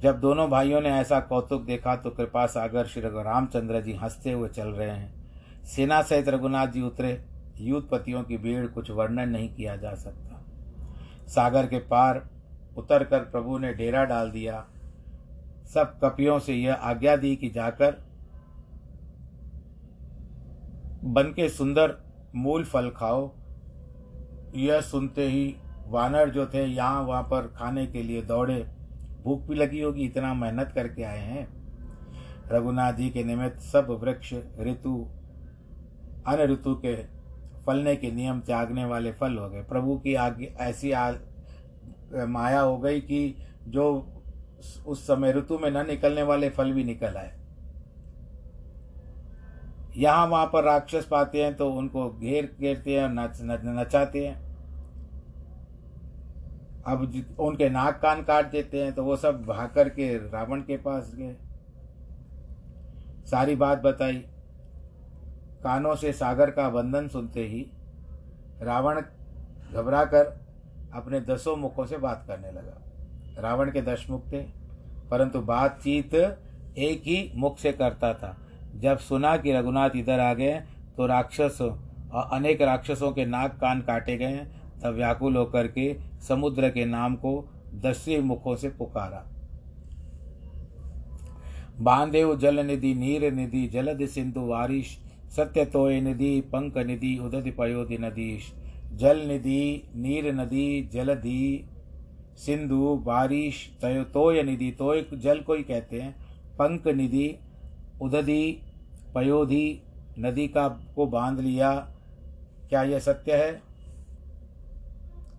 जब 0.00 0.20
दोनों 0.20 0.50
भाइयों 0.50 0.80
ने 0.80 0.88
ऐसा 0.88 1.20
कौतुक 1.20 1.62
देखा 1.62 1.96
तो 1.96 2.10
कृपा 2.10 2.46
सागर 2.46 2.86
श्री 2.86 3.02
रामचंद्र 3.04 3.80
जी 3.80 3.92
हँसते 3.92 4.32
हुए 4.32 4.48
चल 4.48 4.68
रहे 4.68 4.90
हैं। 4.90 5.20
सेना 5.64 6.02
सहित 6.02 6.28
रघुनाथ 6.28 6.66
जी 6.66 6.82
उतरे। 6.82 7.24
युद्धपतियों 7.58 8.22
की 8.22 8.36
भीड़ 8.36 8.66
कुछ 8.66 8.90
वर्णन 8.90 9.28
नहीं 9.28 9.54
किया 9.54 9.76
जा 9.76 9.94
सकता। 9.94 10.44
सागर 11.26 11.66
के 11.66 11.78
पार 11.78 12.28
उतर 12.76 13.04
कर 13.04 13.20
प्रभु 13.20 13.58
ने 13.58 13.74
डेरा 13.74 14.04
डाल 14.04 14.30
दिया। 14.30 14.66
सब 15.74 16.00
कपियों 16.04 16.38
से 16.38 16.54
यह 16.54 16.74
आज्ञा 16.74 17.16
दी 17.16 17.36
कि 17.36 17.50
जाकर 17.50 18.09
बन 21.04 21.32
के 21.36 21.48
सुंदर 21.48 21.96
मूल 22.34 22.64
फल 22.64 22.90
खाओ। 22.90 23.30
यह 24.54 24.80
सुनते 24.80 25.26
ही 25.28 25.54
वानर 25.86 26.30
जो 26.30 26.46
थे 26.46 26.64
यहाँ 26.64 27.02
वहाँ 27.02 27.22
पर 27.22 27.46
खाने 27.56 27.86
के 27.86 28.02
लिए 28.02 28.22
दौड़े। 28.22 28.58
भूख 29.24 29.42
भी 29.42 29.54
लगी 29.54 29.80
होगी 29.80 30.04
इतना 30.04 30.34
मेहनत 30.34 30.72
करके 30.74 31.02
आए 31.02 31.18
हैं। 31.18 31.46
रघुनाथ 32.52 32.92
जी 32.92 33.08
के 33.10 33.24
निमित्त 33.24 33.60
सब 33.62 33.86
वृक्ष 34.02 34.34
ऋतु 34.60 34.94
अन्य 36.26 36.46
ऋतु 36.46 36.74
के 36.74 36.94
फलने 37.66 37.96
के 37.96 38.10
नियम 38.10 38.40
त्यागने 38.40 38.84
वाले 38.84 39.12
फल 39.12 39.36
हो 39.38 39.48
गए। 39.50 39.62
प्रभु 39.62 39.96
की 39.98 40.14
आगे 40.14 40.54
ऐसी 40.60 40.92
आ, 40.92 41.12
माया 42.14 42.60
हो 42.60 42.78
गई 42.78 43.00
कि 43.00 43.34
जो 43.68 43.86
उस 44.86 45.06
समय 45.06 45.32
ऋतु 45.32 45.58
में 45.58 45.70
न 45.70 45.86
निकलने 45.86 46.22
वाले 46.22 46.48
फल 46.50 46.72
भी 46.72 46.84
निकल 46.84 47.16
आए। 47.16 47.32
यहाँ 49.96 50.26
वहाँ 50.26 50.46
पर 50.46 50.64
राक्षस 50.64 51.06
पाते 51.06 51.42
हैं 51.42 51.54
तो 51.56 51.70
उनको 51.72 52.08
घेर 52.10 52.50
घेरते 52.60 52.98
हैं, 52.98 53.08
नच 53.08 53.38
नचाते 53.42 54.26
हैं। 54.26 54.34
अब 56.86 57.00
उनके 57.38 57.68
नाक 57.70 58.00
कान 58.02 58.22
काट 58.22 58.50
देते 58.50 58.82
हैं 58.82 58.92
तो 58.92 59.04
वो 59.04 59.16
सब 59.16 59.44
भाग 59.46 59.70
कर 59.70 59.88
के, 59.88 60.16
रावण 60.28 60.60
के 60.60 60.76
पास 60.78 61.12
गए। 61.14 61.36
सारी 63.26 63.54
बात 63.56 63.82
बताई। 63.82 64.16
कानों 65.62 65.94
से 65.94 66.12
सागर 66.12 66.50
का 66.50 66.68
बंधन 66.70 67.08
सुनते 67.08 67.46
ही 67.46 67.60
रावण 68.62 69.00
घबरा 69.72 70.04
कर 70.04 70.24
अपने 70.94 71.20
दसों 71.22 71.56
मुखों 71.56 71.86
से 71.86 71.98
बात 71.98 72.24
करने 72.28 72.50
लगा। 72.52 73.40
रावण 73.40 73.70
के 73.70 73.82
दस 73.82 74.06
मुख 74.10 74.22
थे, 74.32 74.40
परंतु 75.10 75.40
बातचीत 75.42 76.14
एक 76.14 77.02
ही 77.02 77.32
मुख 77.34 77.58
से 77.58 77.72
करता 77.72 78.12
था। 78.14 78.36
जब 78.74 78.98
सुना 78.98 79.36
कि 79.36 79.52
रघुनाथ 79.52 79.96
इधर 79.96 80.20
आ 80.20 80.32
गए 80.34 80.60
तो 80.96 81.06
राक्षस 81.06 81.58
और 81.60 82.28
अनेक 82.32 82.62
राक्षसों 82.62 83.10
के 83.12 83.24
नाक 83.26 83.58
कान 83.60 83.80
काटे 83.80 84.16
गए, 84.16 84.36
तब 84.82 84.94
व्याकुल 84.94 85.36
होकर 85.36 85.66
के 85.68 85.94
समुद्र 86.28 86.70
के 86.70 86.84
नाम 86.84 87.14
को 87.16 87.32
दसवीं 87.74 88.18
मुखों 88.18 88.56
से 88.56 88.68
पुकारा। 88.68 89.26
बांधेव 91.80 92.36
जल 92.36 92.64
निधि, 92.66 92.94
नीर 92.94 93.32
निधि, 93.32 93.66
जलद 93.66 94.06
सिंधु 94.06 94.40
वारिश, 94.40 94.98
सत्य 95.36 95.64
तोय 95.64 96.00
निधि 96.00 96.40
पंक 96.40 96.78
निधि 96.78 97.18
उदधि 97.18 97.50
पयोधि 97.50 97.98
नदीश। 97.98 98.52
जल 98.92 99.20
निधि, 99.20 99.90
नीर 99.96 100.32
नदी, 100.34 100.88
जलधि, 100.92 101.68
सिंधु 102.36 102.94
बारिश 102.96 103.70
तय 103.82 104.04
तोय 104.14 104.42
निधि, 104.42 104.70
तोय 104.70 105.04
जल 105.14 105.40
को 105.40 105.54
ही 105.54 105.62
कहते 105.62 106.00
हैं? 106.00 106.14
पंक 106.58 106.88
निधि 106.88 107.28
उदधि, 108.00 108.62
पयोधि, 109.14 109.82
नदी 110.18 110.48
का 110.48 110.68
को 110.68 111.06
बाँध 111.06 111.40
लिया। 111.40 111.74
क्या 112.68 112.82
यह 112.82 112.98
सत्य 112.98 113.36
है? 113.36 113.62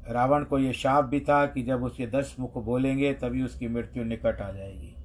रावण 0.07 0.43
को 0.43 0.59
ये 0.59 0.73
शाप 0.73 1.05
भी 1.05 1.19
था 1.19 1.45
कि 1.45 1.63
जब 1.63 1.83
उसके 1.83 2.07
दस 2.07 2.35
मुख 2.39 2.57
बोलेंगे, 2.57 3.13
तभी 3.13 3.43
उसकी 3.43 3.67
मृत्यु 3.67 4.03
निकट 4.03 4.41
आ 4.41 4.51
जाएगी। 4.51 4.95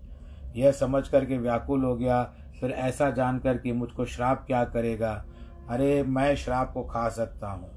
यह 0.56 0.72
समझ 0.72 1.08
करके 1.08 1.38
व्याकुल 1.38 1.84
हो 1.84 1.96
गया। 1.96 2.34
फिर 2.60 2.70
ऐसा 2.70 3.10
जानकर 3.10 3.58
कि 3.58 3.72
मुझको 3.72 4.04
श्राप 4.04 4.46
क्या 4.46 4.64
करेगा? 4.64 5.26
अरे, 5.68 6.02
मैं 6.02 6.36
श्राप 6.36 6.72
को 6.72 6.82
खा 6.82 7.08
सकता 7.08 7.48
हूँ। 7.48 7.70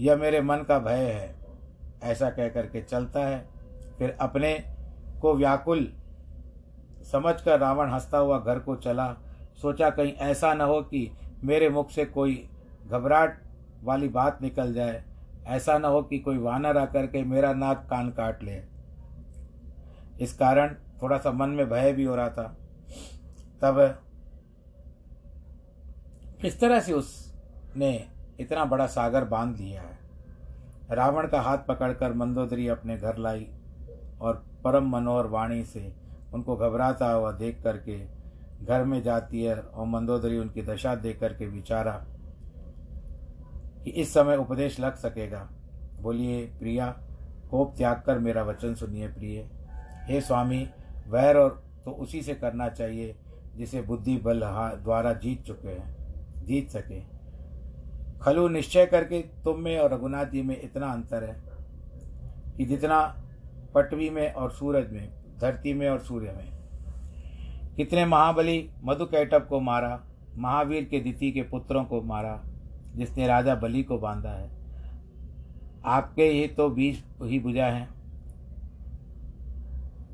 यह 0.00 0.16
मेरे 0.16 0.40
मन 0.40 0.56
का 0.56 0.78
भय 0.78 1.12
है। 1.12 1.36
ऐसा 2.02 2.30
कह 2.30 2.48
करके 2.48 2.82
चलता 2.82 3.20
है। 3.20 3.48
फिर 3.98 4.16
अपने 4.20 4.64
को 5.22 5.34
व्याकुल 5.34 5.92
समझकर 7.12 7.60
रावण 7.60 7.90
हंसता 7.90 8.18
हुआ 8.18 8.38
घर 8.38 8.58
को 8.58 8.76
चला। 8.76 9.16
सोचा 9.62 9.90
कहीं 9.90 10.12
ऐसा 10.12 10.54
न 10.54 10.60
हो 10.60 10.82
कि 10.82 11.12
मेरे 11.44 11.68
मुख 11.68 11.90
से 11.90 12.04
कोई 12.04 12.48
घबराहट 12.88 13.42
वाली 13.82 14.08
बात 14.08 14.42
निकल 14.42 14.74
जाए। 14.74 15.04
ऐसा 15.46 15.78
न 15.78 15.84
हो 15.84 16.02
कि 16.02 16.18
कोई 16.18 16.38
वानर 16.38 16.78
आकर 16.78 17.06
के 17.06 17.22
मेरा 17.22 17.52
नाक 17.52 17.86
कान 17.90 18.10
काट 18.10 18.42
ले। 18.42 18.62
इस 20.20 20.36
कारण 20.38 20.74
थोड़ा 21.02 21.18
सा 21.18 21.32
मन 21.32 21.48
में 21.48 21.70
भय 21.70 21.92
भी 21.92 22.04
हो 22.04 22.16
रहा 22.16 22.28
था। 22.28 22.56
तब 23.62 24.02
इस 26.44 26.60
तरह 26.60 26.80
से 26.80 26.92
उसने 26.92 28.08
इतना 28.40 28.64
बड़ा 28.64 28.86
सागर 28.86 29.24
बाँध 29.24 29.56
लिया 29.56 29.82
है? 29.82 29.98
रावण 30.90 31.28
का 31.28 31.40
हाथ 31.40 31.58
पकड़कर 31.58 32.12
मंदोदरी 32.12 32.68
अपने 32.68 32.96
घर 32.96 33.16
लाई 33.16 33.48
और 34.20 34.46
परम 34.64 34.90
मनोहर 34.90 35.26
वाणी 35.26 35.64
से 35.64 36.01
उनको 36.34 36.56
घबराता 36.56 37.10
हुआ 37.12 37.32
देख 37.32 37.62
करके 37.62 37.98
घर 38.64 38.84
में 38.84 39.02
जाती 39.02 39.42
है 39.42 39.56
और 39.56 39.86
मंदोदरी 39.86 40.38
उनकी 40.38 40.62
दशा 40.62 40.94
देख 40.94 41.18
करके 41.20 41.46
विचारा 41.46 41.92
कि 43.84 43.90
इस 43.90 44.12
समय 44.14 44.36
उपदेश 44.36 44.78
लग 44.80 44.94
सकेगा। 44.94 45.48
बोलिए, 46.00 46.44
प्रिया, 46.58 46.86
कोप 47.50 47.74
त्याग 47.76 48.02
कर 48.06 48.18
मेरा 48.18 48.42
वचन 48.42 48.74
सुनिए 48.74 49.08
प्रिय। 49.08 49.48
हे 50.04 50.20
स्वामी, 50.20 50.66
वैर 51.08 51.36
और 51.36 51.62
तो 51.84 51.90
उसी 51.92 52.22
से 52.22 52.34
करना 52.34 52.68
चाहिए 52.68 53.14
जिसे 53.56 53.82
बुद्धि 53.82 54.16
बल 54.16 54.40
द्वारा 54.82 55.12
जीत 55.12 55.42
चुके 55.42 55.68
हैं, 55.68 56.44
जीत 56.44 56.70
सके। 56.70 57.00
खलु 58.20 58.48
निश्चय 58.48 58.86
करके 58.86 59.20
तुम 59.44 59.60
में 59.60 59.78
और 59.78 59.92
रघुनाथ 59.94 60.26
जी 60.26 60.42
में 60.42 60.60
इतना 60.62 60.92
अंतर 60.92 61.24
है 61.24 61.42
कि 62.56 62.64
जितना 62.64 63.00
पटवी 63.74 64.10
में 64.10 64.32
और 64.32 64.50
सूरज 64.50 64.92
में 64.92 65.21
धरती 65.42 65.74
में 65.74 65.88
और 65.90 65.98
सूर्य 65.98 66.32
में। 66.32 66.48
कितने 67.76 68.04
महाबली 68.06 68.70
मधुकैटव 68.84 69.40
को 69.40 69.60
मारा, 69.60 70.00
महावीर 70.38 70.84
के 70.84 71.00
दिति 71.00 71.30
के 71.32 71.42
पुत्रों 71.42 71.84
को 71.84 72.00
मारा, 72.02 72.40
जिसने 72.96 73.26
राजा 73.26 73.54
बलि 73.54 73.82
को 73.82 73.98
बांधा 73.98 74.30
है। 74.30 74.50
आपके 75.84 76.24
ही 76.24 76.46
तो 76.46 76.68
बीस 76.68 77.02
ही 77.22 77.38
भुजा 77.38 77.66
हैं। 77.66 77.88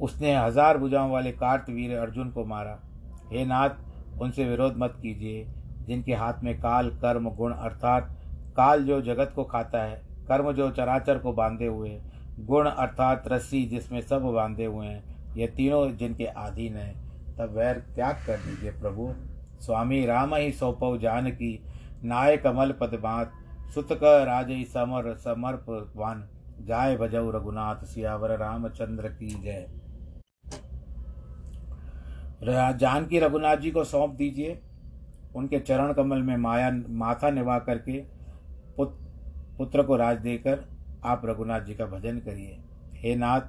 उसने 0.00 0.34
हज़ार 0.36 0.78
भुजाओं 0.78 1.10
वाले 1.10 1.32
कार्तवीर 1.32 1.96
अर्जुन 1.98 2.30
को 2.30 2.44
मारा। 2.44 2.78
हे 3.32 3.44
नाथ, 3.44 3.70
उनसे 4.20 4.44
विरोध 4.44 4.76
मत 4.76 4.98
कीजिए, 5.02 5.46
जिनके 5.86 6.14
हाथ 6.14 6.42
में 6.42 6.60
काल, 6.60 6.90
कर्म, 6.90 7.30
गुण 7.30 7.52
अर्थात 7.52 8.16
काल 8.56 8.84
जो 8.84 9.00
जगत 9.02 9.32
को 9.34 9.44
खाता 9.44 9.82
है, 9.82 10.02
कर्म 10.28 10.52
जो 10.52 10.70
चराचर 10.70 11.18
को 11.18 11.32
बांधे 11.32 11.66
हुए, 11.66 12.00
गुण 12.40 12.66
अर्थात 12.66 13.28
रस्सी 13.28 13.64
जिसमें 13.64 14.00
सब 14.00 14.22
बांधे 14.22 14.64
हुए 14.64 14.86
हैं 14.86 15.07
ये 15.36 15.46
तीनों 15.46 15.90
जिनके 15.96 16.26
अधीन 16.26 16.76
है, 16.76 16.92
तब 17.36 17.54
वैर 17.56 17.78
त्याग 17.94 18.16
कर 18.26 18.36
दीजिए 18.38 18.70
प्रभु। 18.72 19.12
स्वामी 19.60 20.04
राम 20.06 20.34
ही 20.34 20.52
सौपव 20.52 20.98
जान 20.98 21.30
की 21.30 21.52
नाय 22.04 22.36
कमल 22.36 22.72
पद 22.72 22.98
बात 23.02 23.32
सुत 23.74 23.92
राज 23.92 24.50
समर 24.68 25.14
समर्पवान 25.16 26.28
जाय 26.60 26.96
भजऊ 26.96 27.30
रघुनाथ, 27.30 27.84
सियावर 27.84 28.36
रामचंद्र 28.38 29.08
की 29.10 29.28
जय। 29.42 29.66
जानकी 32.78 33.18
रघुनाथ 33.18 33.56
जी 33.56 33.70
को 33.70 33.84
सौंप 33.84 34.14
दीजिए। 34.14 34.60
उनके 35.36 35.58
चरण 35.60 35.92
कमल 35.92 36.22
में 36.22 36.36
माया, 36.36 36.70
माथा 36.90 37.30
निभा 37.30 37.58
करके 37.60 38.02
पुत्र 38.78 39.82
को 39.82 39.96
राज 39.96 40.18
देकर 40.18 40.64
आप 41.04 41.22
रघुनाथ 41.24 41.60
जी 41.60 41.74
का 41.74 41.86
भजन 41.86 42.18
करिए। 42.18 42.58
हे 42.94 43.14
नाथ 43.16 43.40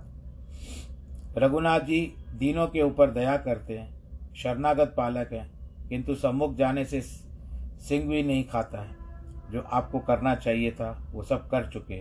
रघुनाथ 1.37 1.79
जी 1.79 2.13
दीनों 2.35 2.67
के 2.67 2.81
ऊपर 2.81 3.11
दया 3.11 3.37
करते 3.37 3.77
हैं, 3.77 3.99
शरणागत 4.35 4.93
पालक 4.97 5.33
हैं, 5.33 5.51
किंतु 5.89 6.15
सम्मुख 6.15 6.55
जाने 6.55 6.85
से 6.85 7.01
सिंह 7.01 8.09
भी 8.09 8.23
नहीं 8.23 8.43
खाता 8.43 8.81
है। 8.81 8.99
जो 9.51 9.61
आपको 9.61 9.99
करना 9.99 10.35
चाहिए 10.35 10.71
था, 10.71 11.07
वो 11.11 11.23
सब 11.23 11.49
कर 11.49 11.65
चुके 11.65 11.97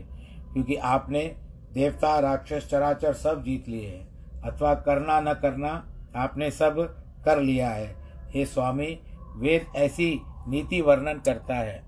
क्योंकि 0.53 0.75
आपने 0.75 1.37
देवता, 1.73 2.21
राक्षस, 2.21 2.69
चराचर 2.71 3.13
सब 3.13 3.45
जीत 3.45 3.69
लिए 3.69 3.89
हैं। 3.89 4.09
अथवा 4.41 4.75
करना 4.75 5.21
न 5.21 5.35
करना, 5.35 5.93
आपने 6.17 6.51
सब 6.51 6.97
कर 7.25 7.41
लिया 7.41 7.71
है। 7.71 7.95
हे 8.31 8.47
स्वामी, 8.47 8.99
वेद 9.37 9.67
ऐसी 9.77 10.21
नीति 10.49 10.81
वर्णन 10.81 11.19
करता 11.19 11.55
है 11.55 11.85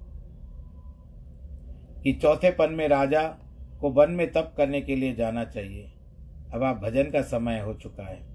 कि 2.02 2.12
चौथे 2.12 2.50
पन 2.50 2.72
में 2.72 2.88
राजा 2.88 3.22
को 3.80 3.90
वन 3.90 4.10
में 4.10 4.32
तप 4.32 4.54
करने 4.56 4.80
के 4.80 4.96
लिए 4.96 5.14
जाना 5.14 5.44
चाहिए। 5.44 5.92
अब 6.54 6.62
आप 6.62 6.76
भजन 6.76 7.02
का 7.02 7.22
समय 7.22 7.60
हो 7.60 7.74
चुका 7.74 8.02
है। 8.02 8.30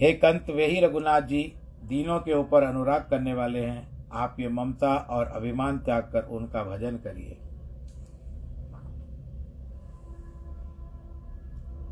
हे 0.00 0.12
कंत, 0.12 0.50
वे 0.50 0.66
ही 0.66 0.80
रघुनाथ 0.80 1.20
जी, 1.20 1.54
दीनों 1.84 2.20
के 2.20 2.34
ऊपर 2.34 2.62
अनुराग 2.62 3.06
करने 3.10 3.34
वाले 3.34 3.60
हैं। 3.60 4.08
आप 4.12 4.36
ये 4.40 4.48
ममता 4.48 4.94
और 4.96 5.26
अभिमान 5.26 5.78
त्याग 5.78 6.02
कर 6.02 6.22
उनका 6.22 6.62
भजन 6.64 6.96
करिए। 6.96 7.38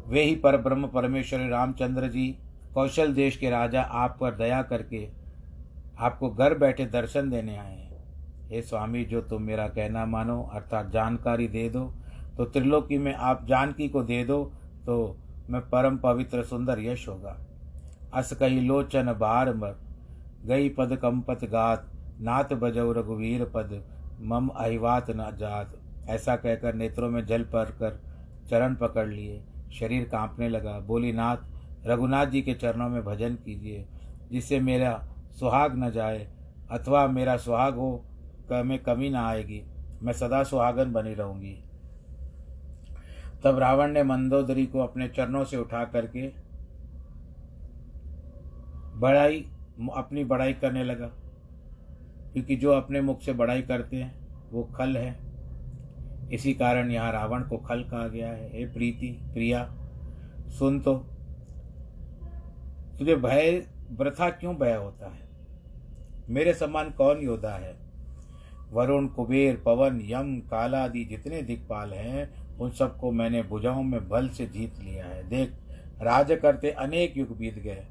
वे 0.06 0.22
ही 0.22 0.36
पर 0.36 0.56
ब्रह्म 0.56 0.86
परमेश्वर 0.86 1.40
रामचंद्र 1.40 2.08
जी, 2.08 2.38
कौशल 2.74 3.14
देश 3.14 3.36
के 3.36 3.50
राजा, 3.50 3.82
आप 3.82 4.18
पर 4.20 4.34
दया 4.34 4.62
करके 4.62 5.08
आपको 5.98 6.30
घर 6.30 6.54
बैठे 6.58 6.86
दर्शन 6.86 7.30
देने 7.30 7.56
आए 7.56 7.76
हैं। 7.76 8.04
हे 8.48 8.62
स्वामी, 8.62 9.04
जो 9.04 9.20
तुम 9.20 9.42
मेरा 9.42 9.68
कहना 9.68 10.06
मानो, 10.06 10.42
अर्थात 10.42 10.90
जानकारी 10.90 11.48
दे 11.48 11.68
दो 11.68 11.94
तो 12.36 12.44
त्रिलोकी 12.44 12.98
में 12.98 13.14
आप 13.14 13.46
जानकी 13.46 13.88
को 13.88 14.02
दे 14.02 14.22
दो 14.24 14.42
तो 14.86 15.16
मैं 15.50 15.60
परम 15.70 15.96
पवित्र 15.96 16.42
सुंदर 16.44 16.80
यश 16.80 17.08
होगा। 17.08 17.36
अस 18.14 18.32
कही 18.32 18.60
लोचन 18.60 19.12
बार 19.12 19.52
मर, 19.54 19.76
गई 20.44 20.68
पद 20.68 20.96
कंपत 20.96 21.44
गात, 21.44 21.90
नाथ 22.20 22.54
बजौ 22.54 22.90
रघुवीर 22.92 23.44
पद, 23.44 23.82
मम 24.20 24.48
अहिवात 24.48 25.10
न 25.10 25.30
जात। 25.38 25.74
ऐसा 26.08 26.36
कहकर 26.36 26.74
नेत्रों 26.74 27.10
में 27.10 27.24
जल 27.26 27.42
पर 27.44 27.70
कर 27.72 28.00
चरण 28.50 28.74
पकड़ 28.74 29.06
लिए, 29.08 29.42
शरीर 29.72 30.04
कांपने 30.04 30.48
लगा। 30.48 30.78
बोली 30.80 31.12
नाथ 31.12 31.86
रघुनाथ 31.86 32.26
जी 32.26 32.42
के 32.42 32.54
चरणों 32.54 32.88
में 32.88 33.02
भजन 33.04 33.34
कीजिए, 33.34 33.86
जिससे 34.30 34.60
मेरा 34.60 34.92
सुहाग 35.40 35.76
न 35.78 35.90
जाए, 35.90 36.26
अथवा 36.70 37.06
मेरा 37.08 37.36
सुहाग 37.36 37.74
हो 37.74 38.04
में 38.52 38.78
कमी 38.78 39.10
ना 39.10 39.26
आएगी। 39.28 39.62
मैं 40.02 40.12
सदा 40.12 40.42
सुहागन 40.44 40.92
बनी 40.92 41.14
रहूँगी। 41.14 41.62
तब 43.44 43.58
रावण 43.58 43.88
ने 43.88 44.02
मंदोदरी 44.02 44.66
को 44.66 44.80
अपने 44.80 45.08
चरणों 45.08 45.44
से 45.44 45.56
उठा 45.56 45.84
करके 45.84 46.32
बड़ाई, 48.98 49.40
अपनी 49.94 50.24
बड़ाई 50.24 50.52
करने 50.52 50.84
लगा। 50.84 51.06
क्योंकि 52.32 52.56
जो 52.56 52.72
अपने 52.72 53.00
मुख 53.00 53.20
से 53.20 53.32
बड़ाई 53.32 53.62
करते 53.62 53.96
हैं, 53.96 54.28
वो 54.50 54.64
खल 54.64 54.96
है। 54.96 55.20
इसी 56.32 56.54
कारण 56.54 56.90
यहाँ 56.90 57.12
रावण 57.12 57.42
को 57.42 57.56
खल 57.56 57.82
कहा 57.82 58.08
गया 58.08 58.30
है। 58.30 58.58
हे 58.58 58.66
प्रीति, 58.66 59.20
प्रिया, 59.32 59.74
सुन 60.48 60.80
तो। 60.80 60.98
तुझे 62.98 63.16
भय 63.16 63.66
व्रथा 63.90 64.30
क्यों 64.30 64.56
भय 64.56 64.74
होता 64.74 65.06
है? 65.06 65.28
मेरे 66.28 66.54
समान 66.54 66.90
कौन 66.90 67.18
योद्धा 67.18 67.50
है? 67.50 67.76
वरुण, 68.72 69.06
कुबेर, 69.06 69.62
पवन, 69.66 70.00
यम 70.02 70.40
काला 70.40 70.84
आदि 70.84 71.04
जितने 71.04 71.42
दिक्पाल 71.42 71.92
हैं 71.92 72.45
उन 72.60 72.70
सबको 72.70 73.10
मैंने 73.12 73.42
भुजाओं 73.42 73.82
में 73.82 74.08
बल 74.08 74.28
से 74.28 74.46
जीत 74.46 74.78
लिया 74.80 75.04
है। 75.04 75.28
देख, 75.28 75.52
राज 76.02 76.38
करते 76.42 76.70
अनेक 76.70 77.16
युग 77.16 77.36
बीत 77.38 77.58
गए। 77.58 77.86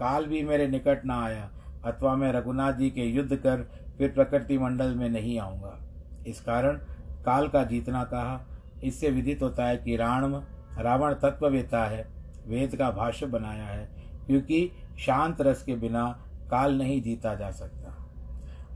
काल 0.00 0.26
भी 0.26 0.42
मेरे 0.42 0.66
निकट 0.68 1.04
ना 1.04 1.24
आया, 1.24 1.50
अथवा 1.84 2.16
मैं 2.16 2.32
रघुनाथ 2.32 2.72
जी 2.72 2.90
के 2.90 3.04
युद्ध 3.04 3.36
कर 3.36 3.70
फिर 3.98 4.10
प्रकृति 4.10 4.58
मंडल 4.58 4.94
में 4.94 5.08
नहीं 5.08 5.38
आऊँगा। 5.38 5.78
इस 6.26 6.40
कारण 6.40 6.76
काल 7.24 7.48
का 7.48 7.64
जीतना 7.64 8.04
कहा। 8.04 8.40
इससे 8.84 9.10
विदित 9.10 9.42
होता 9.42 9.66
है 9.66 9.76
कि 9.76 9.96
रावण 9.96 10.40
रावण 10.78 11.14
तत्ववेता 11.14 11.84
है, 11.84 12.06
वेद 12.46 12.76
का 12.76 12.90
भाष्य 12.90 13.26
बनाया 13.26 13.64
है, 13.64 13.88
क्योंकि 14.26 14.70
शांत 14.98 15.40
रस 15.40 15.62
के 15.62 15.74
बिना 15.74 16.08
काल 16.50 16.78
नहीं 16.78 17.02
जीता 17.02 17.34
जा 17.34 17.50
सकता। 17.50 17.92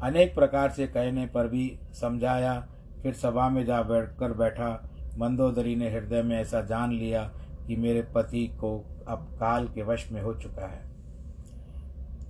अनेक 0.02 0.34
प्रकार 0.34 0.70
से 0.70 0.86
कहने 0.86 1.26
पर 1.26 1.48
भी 1.48 1.78
समझाया, 1.92 2.68
फिर 3.02 3.14
सभा 3.14 3.48
में 3.48 3.64
जा 3.64 3.82
बैठकर 3.82 4.32
बैठा 4.32 4.90
मंदोदरी 5.18 5.76
ने 5.76 5.90
हृदय 5.90 6.22
में 6.22 6.40
ऐसा 6.40 6.60
जान 6.60 6.92
लिया 6.92 7.32
कि 7.66 7.76
मेरे 7.76 8.02
पति 8.02 8.46
को 8.46 8.84
अब 9.08 9.18
काल 9.40 9.68
के 9.68 9.82
वश 9.82 10.12
में 10.12 10.22
हो 10.22 10.34
चुका 10.34 10.66
है। 10.66 10.90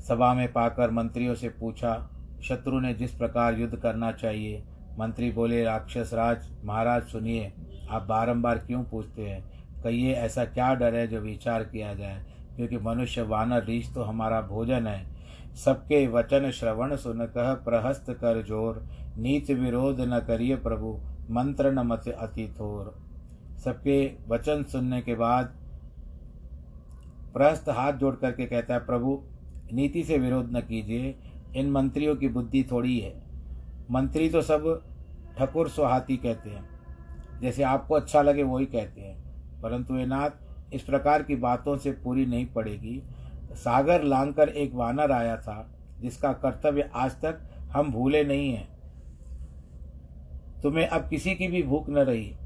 सभा 0.00 0.34
में 0.34 0.52
पाकर 0.52 0.90
मंत्रियों 0.90 1.34
से 1.34 1.48
पूछा, 1.48 2.10
शत्रु 2.42 2.80
ने 2.80 2.94
जिस 2.94 3.14
प्रकार 3.14 3.54
युद्ध 3.54 3.76
करना 3.76 4.12
चाहिए? 4.12 4.64
मंत्री 4.98 5.32
बोले, 5.32 5.64
राक्षस 5.64 6.10
राज, 6.14 6.50
महाराज 6.64 7.02
सुनिए, 7.02 7.52
आप 7.90 8.02
बारंबार 8.02 8.58
क्यों 8.58 8.84
पूछते 8.84 9.22
हैं? 9.22 9.44
कहिए, 9.82 10.14
ऐसा 10.14 10.44
क्या 10.44 10.74
डर 10.74 10.94
है 10.94 11.06
जो 11.06 11.20
विचार 11.20 11.64
किया 11.64 11.94
जाए? 11.94 12.24
क्योंकि 12.56 12.78
मनुष्य 12.78 13.22
वानर 13.22 13.64
रीछ 13.64 13.94
तो 13.94 14.02
हमारा 14.02 14.40
भोजन 14.40 14.86
है। 14.86 15.06
सबके 15.64 16.06
वचन 16.06 16.50
श्रवण 16.50 16.96
सुन 16.96 17.26
कह 17.26 17.54
प्रहस्त 17.54 18.06
कर 18.10 18.42
ज़ोर 18.42 18.88
नीत 19.16 19.50
विरोध 19.50 20.00
न 20.00 20.20
करिए 20.20 20.56
प्रभु। 20.56 21.00
मंत्र 21.30 21.72
न 21.72 21.78
मत 21.78 22.08
अति 22.08 22.54
थोर। 22.60 22.94
सबके 23.58 24.12
वचन 24.28 24.62
सुनने 24.62 25.00
के 25.02 25.14
बाद 25.14 25.46
प्रस्त 27.34 27.68
हाथ 27.68 27.92
जोड़ 27.92 28.14
करके 28.14 28.46
कहता 28.46 28.74
है, 28.74 28.80
प्रभु, 28.80 29.22
नीति 29.72 30.02
से 30.04 30.18
विरोध 30.18 30.56
न 30.56 30.60
कीजिए, 30.60 31.14
इन 31.56 31.70
मंत्रियों 31.70 32.16
की 32.16 32.28
बुद्धि 32.28 32.64
थोड़ी 32.70 32.98
है। 33.00 33.14
मंत्री 33.90 34.28
तो 34.30 34.42
सब 34.42 34.82
ठकुर 35.38 35.68
सुहाती 35.68 36.16
कहते 36.16 36.50
हैं, 36.50 36.68
जैसे 37.40 37.62
आपको 37.62 37.94
अच्छा 37.94 38.22
लगे 38.22 38.42
वही 38.42 38.66
कहते 38.66 39.00
हैं। 39.00 39.60
परंतु 39.60 39.96
ये 39.96 40.06
नाथ 40.06 40.30
इस 40.72 40.82
प्रकार 40.82 41.22
की 41.22 41.36
बातों 41.36 41.76
से 41.76 41.92
पूरी 41.92 42.26
नहीं 42.26 42.46
पड़ेगी। 42.46 43.02
सागर 43.52 44.02
लांग 44.02 44.40
एक 44.40 44.74
वानर 44.74 45.12
आया 45.12 45.36
था, 45.36 45.70
जिसका 46.00 46.32
कर्तव्य 46.32 46.90
आज 46.94 47.12
तक 47.12 47.40
हम 47.70 47.90
भूले 47.92 48.24
नहीं 48.24 48.52
हैं। 48.52 48.79
तुम्हें 50.62 50.86
अब 50.86 51.08
किसी 51.08 51.34
की 51.34 51.48
भी 51.48 51.62
भूख 51.62 51.88
न 51.88 51.98
रही। 51.98 52.36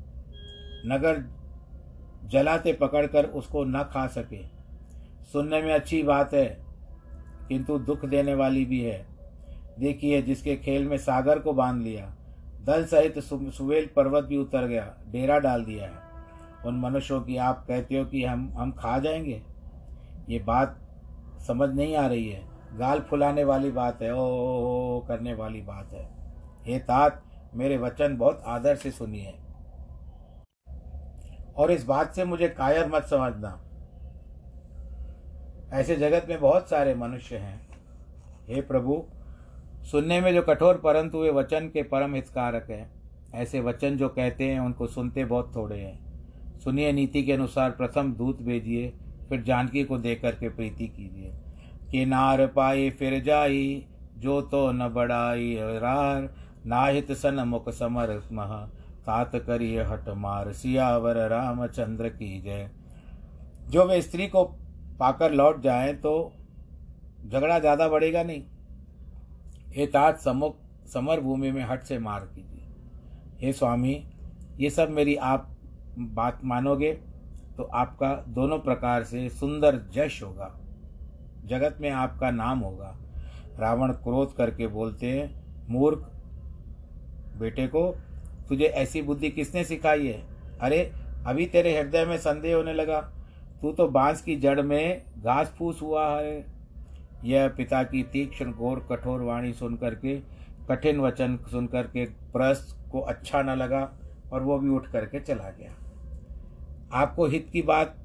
नगर 0.87 1.25
जलाते 2.29 2.73
पकड़कर 2.73 3.25
उसको 3.25 3.65
न 3.65 3.83
खा 3.83 4.07
सके। 4.07 4.47
सुनने 5.33 5.63
में 5.63 5.75
अच्छी 5.75 6.03
बात 6.03 6.35
है 6.35 6.65
किंतु 7.49 7.79
दुख 7.79 8.05
देने 8.05 8.35
वाली 8.35 8.65
भी 8.65 8.81
है। 8.81 9.07
देखिए 9.79 10.23
जिसके 10.23 10.57
खेल 10.57 10.89
में 10.89 10.99
सागर 10.99 11.39
को 11.39 11.53
बाँध 11.53 11.83
लिया 11.83 12.17
दल 12.65 12.85
सहित 12.85 13.19
सुवेल 13.19 13.91
पर्वत 13.97 14.25
भी 14.25 14.37
उतर 14.37 14.67
गया 14.67 14.95
डेरा 15.09 15.39
डाल 15.39 15.65
दिया 15.65 15.85
है। 15.85 15.95
उन 16.67 16.81
मनुष्यों 16.81 17.21
की 17.21 17.37
आप 17.37 17.65
कहते 17.69 17.99
हो 17.99 18.05
कि 18.05 18.25
हम 18.25 18.55
हम 18.57 18.73
खा 18.73 18.99
जाएँगे? 18.99 19.43
ये 20.29 20.39
बात 20.39 20.81
समझ 21.47 21.75
नहीं 21.75 21.97
आ 21.97 22.07
रही 22.07 22.29
है। 22.29 22.45
गाल 22.79 23.01
फुलाने 23.01 23.45
वाली 23.45 23.71
बात 23.71 24.03
है 24.03 24.15
ओ, 24.15 24.19
ओ, 24.19 24.97
ओ 24.97 25.01
करने 25.01 25.35
वाली 25.35 25.61
बात 25.61 25.93
है। 25.93 26.09
हे 26.67 26.79
तात 26.79 27.23
मेरे 27.55 27.77
वचन 27.77 28.17
बहुत 28.17 28.43
आदर 28.47 28.77
से 28.77 28.91
सुनिए। 28.91 29.35
और 31.57 31.71
इस 31.71 31.85
बात 31.85 32.15
से 32.15 32.25
मुझे 32.25 32.49
कायर 32.49 32.89
मत 32.89 33.03
समझना। 33.03 33.61
ऐसे 35.73 35.97
जगत 35.97 36.27
में 36.29 36.41
बहुत 36.41 36.69
सारे 36.69 36.95
मनुष्य 36.95 37.37
हैं। 37.37 37.69
हे 38.49 38.61
प्रभु, 38.61 39.05
सुनने 39.83 40.21
में 40.21 40.35
जो 40.35 40.43
कठोर 40.43 40.75
परंतु 40.75 41.19
वे 41.19 41.31
वचन 41.31 41.69
के 41.69 41.83
परम 41.83 42.15
हितकारक 42.15 42.71
हैं। 42.71 42.91
ऐसे 43.35 43.61
वचन 43.61 43.97
जो 43.97 44.09
कहते 44.09 44.45
हैं, 44.45 44.61
उनको 44.61 44.87
सुनते 44.87 45.25
बहुत 45.25 45.53
थोड़े 45.57 45.79
हैं। 45.79 46.05
सुनिए 46.59 46.93
नीति 46.93 47.23
के 47.23 47.33
अनुसार 47.33 47.71
प्रथम 47.71 48.13
दूत 48.13 48.43
भेजिए, 48.43 48.93
फिर 49.29 49.43
जानकी 49.43 49.85
को 49.85 49.99
देख 49.99 50.23
करके 50.23 50.49
प्रीति 50.49 50.89
कीजिए। 50.89 51.35
किनार 51.91 52.47
पाई 52.47 52.91
फिर 52.91 53.23
जाई, 53.23 53.87
जो 54.19 54.43
तो 54.43 54.73
न 54.73 54.89
बढ़ाई 54.89 55.57
रार। 55.61 56.44
नाहित 56.65 57.13
सन 57.13 57.41
मुख 57.47 57.69
समर 57.71 58.11
मह 58.33 58.55
तात 59.07 59.37
करिए 59.37 59.83
हट 59.83 60.09
मार, 60.09 60.53
सियावर 60.53 61.17
रामचंद्र 61.29 62.09
की 62.11 62.41
जय। 62.41 62.71
जो 63.71 63.85
वे 63.85 64.01
स्त्री 64.03 64.27
को 64.29 64.45
पाकर 65.01 65.33
लौट 65.33 65.61
जाए 65.61 65.93
तो 65.95 66.33
झगड़ा 67.25 67.59
ज़्यादा 67.59 67.89
बढ़ेगा 67.89 68.23
नहीं। 68.23 68.43
हे 69.69 69.87
तात 69.87 70.19
समुख, 70.21 70.57
समर 70.87 71.21
भूमि 71.21 71.51
में 71.51 71.65
हट 71.65 71.83
से 71.83 71.99
मार 71.99 72.21
कीजिए। 72.27 72.67
हे 73.39 73.53
स्वामी, 73.53 73.95
ये 74.59 74.71
सब 74.71 74.91
मेरी 74.91 75.15
आप 75.17 75.51
बात 75.99 76.41
मानोगे 76.45 76.93
तो 77.57 77.63
आपका 77.75 78.15
दोनों 78.29 78.59
प्रकार 78.59 79.05
से 79.05 79.29
सुंदर 79.31 79.77
जश 79.95 80.23
होगा। 80.23 80.51
जगत 81.47 81.77
में 81.81 81.91
आपका 81.91 82.31
नाम 82.31 82.59
होगा। 82.59 82.97
रावण 83.59 83.93
क्रोध 83.95 84.35
करके 84.37 84.67
बोलते 84.69 85.11
हैं, 85.11 85.31
मूर्ख 85.69 86.11
बेटे 87.39 87.67
को, 87.67 87.97
तुझे 88.49 88.65
ऐसी 88.65 89.03
बुद्धि 89.03 89.31
किसने 89.31 89.65
सिखाई 89.65 90.07
है? 90.07 90.27
अरे, 90.61 90.93
अभी 91.27 91.47
तेरे 91.47 91.79
हृदय 91.79 92.05
में 92.05 92.19
संदेह 92.19 92.57
होने 92.57 92.73
लगा। 92.75 93.01
तू 93.63 93.73
तो 93.73 93.89
बाँस 93.89 94.23
की 94.23 94.37
जड़ 94.37 94.63
में 94.63 95.03
घास 95.19 95.55
फूस 95.59 95.83
हुआ 95.83 96.21
है। 96.21 96.47
यह 97.25 97.49
पिता 97.49 97.83
की 97.83 98.03
तीक्ष्ण, 98.03 98.53
घोर, 98.53 98.87
कठोर 98.91 99.21
वाणी 99.21 99.53
सुन 99.53 99.77
करके 99.77 100.21
कठिन 100.69 101.01
वचन 101.01 101.37
सुन 101.37 101.67
करके 101.67 102.05
प्रस 102.05 102.79
को 102.93 103.01
अच्छा 103.01 103.43
न 103.43 103.51
लगा 103.51 103.93
और 104.33 104.43
वो 104.43 104.59
भी 104.59 104.69
उठ 104.69 104.91
करके 104.91 105.21
चला 105.21 105.51
गया। 105.51 105.73
आपको 106.93 107.27
हित 107.27 107.49
की 107.53 107.63
बात, 107.63 107.97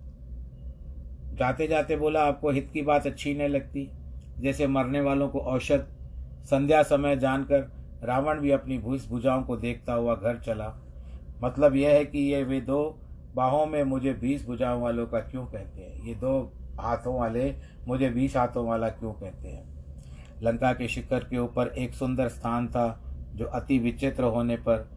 जाते 1.34 1.68
जाते 1.68 1.96
बोला, 1.96 2.24
आपको 2.24 2.50
हित 2.50 2.70
की 2.74 2.82
बात 2.82 3.08
अच्छी 3.08 3.34
नहीं 3.34 3.50
लगती। 3.50 3.92
जैसे 4.40 4.68
मरने 4.68 5.02
वालों 5.02 5.30
को 5.30 5.40
औषध, 5.40 5.88
संध्या 6.46 6.84
समय 6.84 7.18
जानकर 7.18 7.79
रावण 8.04 8.40
भी 8.40 8.52
अपनी 8.52 8.78
भूस 8.78 9.10
भुजाओं 9.10 9.44
को 9.44 9.58
देखता 9.58 9.94
हुआ 9.94 10.16
घर 10.16 10.40
चला। 10.40 10.76
मतलब 11.44 11.76
यह 11.76 11.90
है 11.90 12.06
कि 12.06 12.20
ये 12.20 12.44
वे 12.44 12.62
दो 12.62 13.00
बाहों 13.36 13.66
में 13.66 13.84
मुझे 13.84 14.14
बीस 14.14 14.46
भुजाओं 14.46 14.82
वालों 14.82 15.08
का 15.08 15.20
क्यों 15.20 15.46
कहते 15.46 15.82
हैं? 15.82 16.02
ये 16.08 16.16
दो 16.16 16.54
हाथों 16.80 17.20
वाले 17.20 17.56
मुझे 17.88 18.10
बीस 18.10 18.38
हाथों 18.38 18.68
वाला 18.68 18.90
क्यों 18.90 19.14
कहते 19.14 19.48
हैं? 19.48 19.70
लंका 20.44 20.74
के 20.74 20.88
शिखर 20.88 21.20
के 21.20 21.38
ऊपर 21.38 21.68
एक 21.68 21.94
सुंदर 21.94 22.28
स्थान 22.28 22.68
था, 22.68 23.02
जो 23.36 23.46
अति 23.46 23.80
विचित्र 23.80 24.24
होने 24.24 24.58
पर 24.58 24.90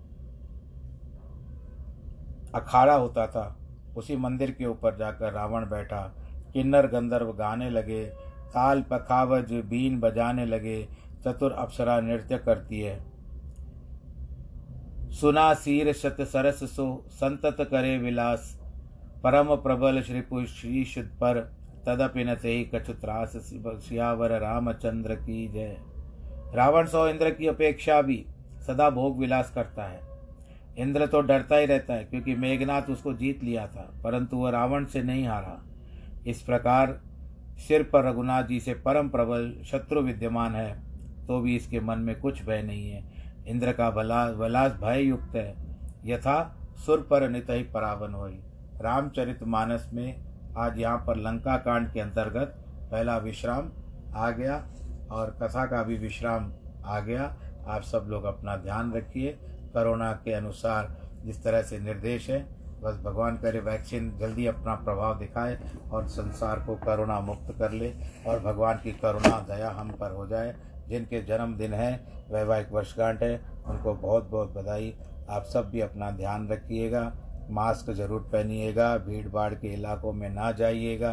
अखाड़ा 2.54 2.94
होता 2.94 3.26
था। 3.26 3.58
उसी 3.96 4.16
मंदिर 4.16 4.50
के 4.50 4.66
ऊपर 4.66 4.96
जाकर 4.96 5.32
रावण 5.32 5.70
बैठा, 5.70 6.14
किन्नर 6.52 6.86
गंधर्व 6.86 7.32
गाने 7.32 7.70
लगे, 7.70 8.04
ताल 8.48 8.82
पखावज 8.82 9.52
बीन 9.52 10.00
बजाने 10.00 10.46
लगे 10.46 10.88
चतुर 11.24 11.52
अप्सरा 11.52 12.00
नृत्य 12.00 12.38
करती 12.38 12.80
है। 12.80 12.98
सुना 15.10 15.52
सीर 15.54 15.92
शत 15.92 16.16
सरस 16.22 16.62
सो, 16.66 17.04
संतत 17.10 17.56
करे 17.60 17.96
विलास। 17.98 18.58
परम 19.24 19.54
प्रबल 19.56 20.00
श्री 20.02 20.84
श्री 20.84 21.02
पर 21.20 21.40
तदपि 21.86 22.24
न 22.24 22.34
ते 22.34 22.62
कछु 22.74 22.92
त्रास 22.92 23.32
सियावर 23.36 24.38
रामचंद्र 24.40 25.14
की 25.14 25.46
जय। 25.48 25.76
रावण 26.54 26.86
सौ 26.86 27.06
इंद्र 27.08 27.30
की 27.30 27.46
अपेक्षा 27.46 28.00
भी 28.02 28.24
सदा 28.66 28.88
भोग 28.90 29.18
विलास 29.18 29.50
करता 29.50 29.84
है। 29.84 30.00
इंद्र 30.78 31.06
तो 31.06 31.20
डरता 31.20 31.56
ही 31.56 31.66
रहता 31.66 31.94
है, 31.94 32.04
क्योंकि 32.04 32.34
मेघनाथ 32.34 32.90
उसको 32.90 33.12
जीत 33.14 33.42
लिया 33.44 33.66
था, 33.66 33.90
परंतु 34.04 34.36
वह 34.36 34.50
रावण 34.50 34.84
से 34.84 35.02
नहीं 35.02 35.26
हारा। 35.28 35.62
इस 36.26 36.42
प्रकार 36.42 37.00
सिर 37.58 37.82
पर 37.82 38.04
रघुनाथ 38.04 38.44
जी 38.44 38.60
से 38.60 38.74
परम 38.74 39.08
प्रबल 39.08 39.52
शत्रु 39.64 40.00
विद्यमान 40.00 40.54
है। 40.54 40.91
तो 41.26 41.40
भी 41.40 41.56
इसके 41.56 41.80
मन 41.80 41.98
में 41.98 42.20
कुछ 42.20 42.44
भय 42.44 42.62
नहीं 42.62 42.90
है। 42.90 43.04
इंद्र 43.46 43.72
का 43.72 43.90
भला, 43.90 44.24
वलास 44.26 44.72
भय 44.72 45.00
युक्त 45.00 45.34
है। 45.36 45.54
यथा 46.04 46.56
सुर 46.86 47.06
पर 47.10 47.28
नित 47.28 47.50
ही 47.50 47.62
परावन 47.62 48.14
हो 48.14 48.26
रामचरित 48.82 49.42
मानस 49.42 49.90
में 49.94 50.22
आज 50.56 50.78
यहाँ 50.78 50.98
पर 50.98 51.16
लंका 51.16 51.56
कांड 51.56 51.92
के 51.92 52.00
अंतर्गत 52.00 52.54
पहला 52.92 53.16
विश्राम 53.18 53.70
आ 54.14 54.30
गया 54.30 54.56
और 55.10 55.30
कथा 55.42 55.64
का 55.66 55.82
भी 55.82 55.96
विश्राम 55.98 56.52
आ 56.84 57.00
गया। 57.00 57.36
आप 57.68 57.82
सब 57.82 58.06
लोग 58.08 58.24
अपना 58.24 58.56
ध्यान 58.56 58.92
रखिए। 58.92 59.32
कोरोना 59.72 60.12
के 60.12 60.32
अनुसार 60.32 60.96
जिस 61.24 61.42
तरह 61.44 61.62
से 61.62 61.78
निर्देश 61.78 62.28
है, 62.30 62.40
बस 62.82 62.96
भगवान 62.96 63.36
करे 63.36 63.60
वैक्सीन, 63.60 64.18
जल्दी 64.18 64.46
अपना 64.46 64.74
प्रभाव 64.74 65.18
दिखाए 65.18 65.58
और 65.92 66.06
संसार 66.08 66.60
को 66.60 66.74
करुणा 66.76 67.20
मुक्त 67.20 67.54
कर 67.58 67.72
ले 67.72 67.92
और 68.26 68.40
भगवान 68.40 68.76
की 68.76 68.92
करुणा, 68.92 69.38
दया 69.48 69.70
हम 69.70 69.90
पर 69.90 70.10
हो 70.10 70.26
जाए। 70.26 70.54
जिनके 70.88 71.20
जन्मदिन 71.22 71.74
है, 71.74 71.92
वैवाहिक 72.30 72.72
वर्षगांठ 72.72 73.22
है, 73.22 73.34
उनको 73.66 73.94
बहुत 73.94 74.28
बहुत 74.30 74.54
बधाई। 74.54 74.94
आप 75.30 75.44
सब 75.44 75.70
भी 75.70 75.80
अपना 75.80 76.10
ध्यान 76.12 76.48
रखिएगा, 76.48 77.12
मास्क 77.50 77.90
ज़रूर 77.92 78.20
पहनिएगा 78.32 78.96
भीड़ 78.98 79.28
भाड़ 79.28 79.52
के 79.54 79.72
इलाकों 79.74 80.12
में 80.12 80.28
ना 80.30 80.50
जाइएगा, 80.52 81.12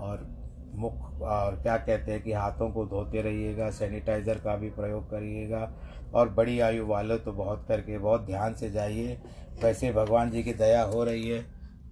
और 0.00 0.26
मुख, 0.74 1.20
और 1.20 1.56
क्या 1.62 1.76
कहते 1.76 2.12
हैं 2.12 2.22
कि 2.22 2.32
हाथों 2.32 2.70
को 2.70 2.84
धोते 2.86 3.22
रहिएगा, 3.22 3.70
सैनिटाइज़र 3.70 4.38
का 4.38 4.56
भी 4.56 4.70
प्रयोग 4.70 5.10
करिएगा, 5.10 5.70
और 6.14 6.28
बड़ी 6.30 6.58
आयु 6.60 6.86
वाले 6.86 7.16
तो 7.18 7.32
बहुत 7.34 7.64
करके 7.68 7.98
बहुत 7.98 8.26
ध्यान 8.26 8.54
से 8.54 8.70
जाइए। 8.70 9.18
वैसे 9.62 9.92
भगवान 9.92 10.30
जी 10.30 10.42
की 10.42 10.52
दया 10.54 10.82
हो 10.84 11.04
रही 11.04 11.28
है, 11.28 11.40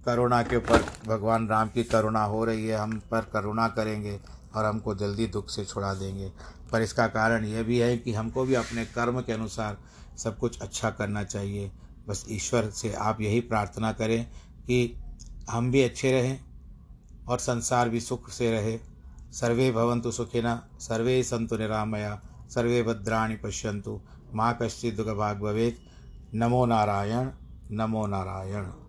करुणा 0.05 0.41
के 0.43 0.55
ऊपर 0.55 0.83
भगवान 1.07 1.47
राम 1.47 1.69
की 1.69 1.83
करुणा 1.83 2.23
हो 2.23 2.43
रही 2.45 2.67
है, 2.67 2.77
हम 2.77 2.99
पर 3.11 3.25
करुणा 3.33 3.67
करेंगे 3.69 4.19
और 4.55 4.65
हमको 4.65 4.95
जल्दी 4.95 5.27
दुख 5.27 5.49
से 5.49 5.65
छुड़ा 5.65 5.93
देंगे। 5.93 6.31
पर 6.71 6.81
इसका 6.81 7.07
कारण 7.07 7.45
यह 7.45 7.63
भी 7.63 7.77
है 7.79 7.97
कि 7.97 8.13
हमको 8.13 8.43
भी 8.45 8.53
अपने 8.53 8.85
कर्म 8.85 9.21
के 9.21 9.33
अनुसार 9.33 9.77
सब 10.17 10.37
कुछ 10.37 10.59
अच्छा 10.59 10.89
करना 10.89 11.23
चाहिए। 11.23 11.71
बस 12.07 12.25
ईश्वर 12.29 12.69
से 12.69 12.93
आप 12.93 13.21
यही 13.21 13.39
प्रार्थना 13.39 13.91
करें 13.91 14.25
कि 14.67 14.97
हम 15.49 15.71
भी 15.71 15.81
अच्छे 15.81 16.11
रहें 16.11 16.39
और 17.27 17.37
संसार 17.37 17.89
भी 17.89 17.99
सुख 17.99 18.29
से 18.29 18.51
रहे। 18.51 18.79
सर्वे 19.31 19.71
भवंतु 19.71 20.11
सुखिना 20.11 20.67
सर्वे 20.79 21.23
संतु 21.23 21.57
निरामया, 21.57 22.21
सर्वे 22.49 22.83
भद्राणि 22.83 23.35
पश्यन्तु। 23.35 24.01
माँ 24.33 24.57
कश्चित् 24.61 24.99
भाग 24.99 25.39
भवेत्। 25.39 26.35
नमो 26.35 26.65
नारायण 26.65 27.29
नमो 27.71 28.07
नारायण। 28.07 28.88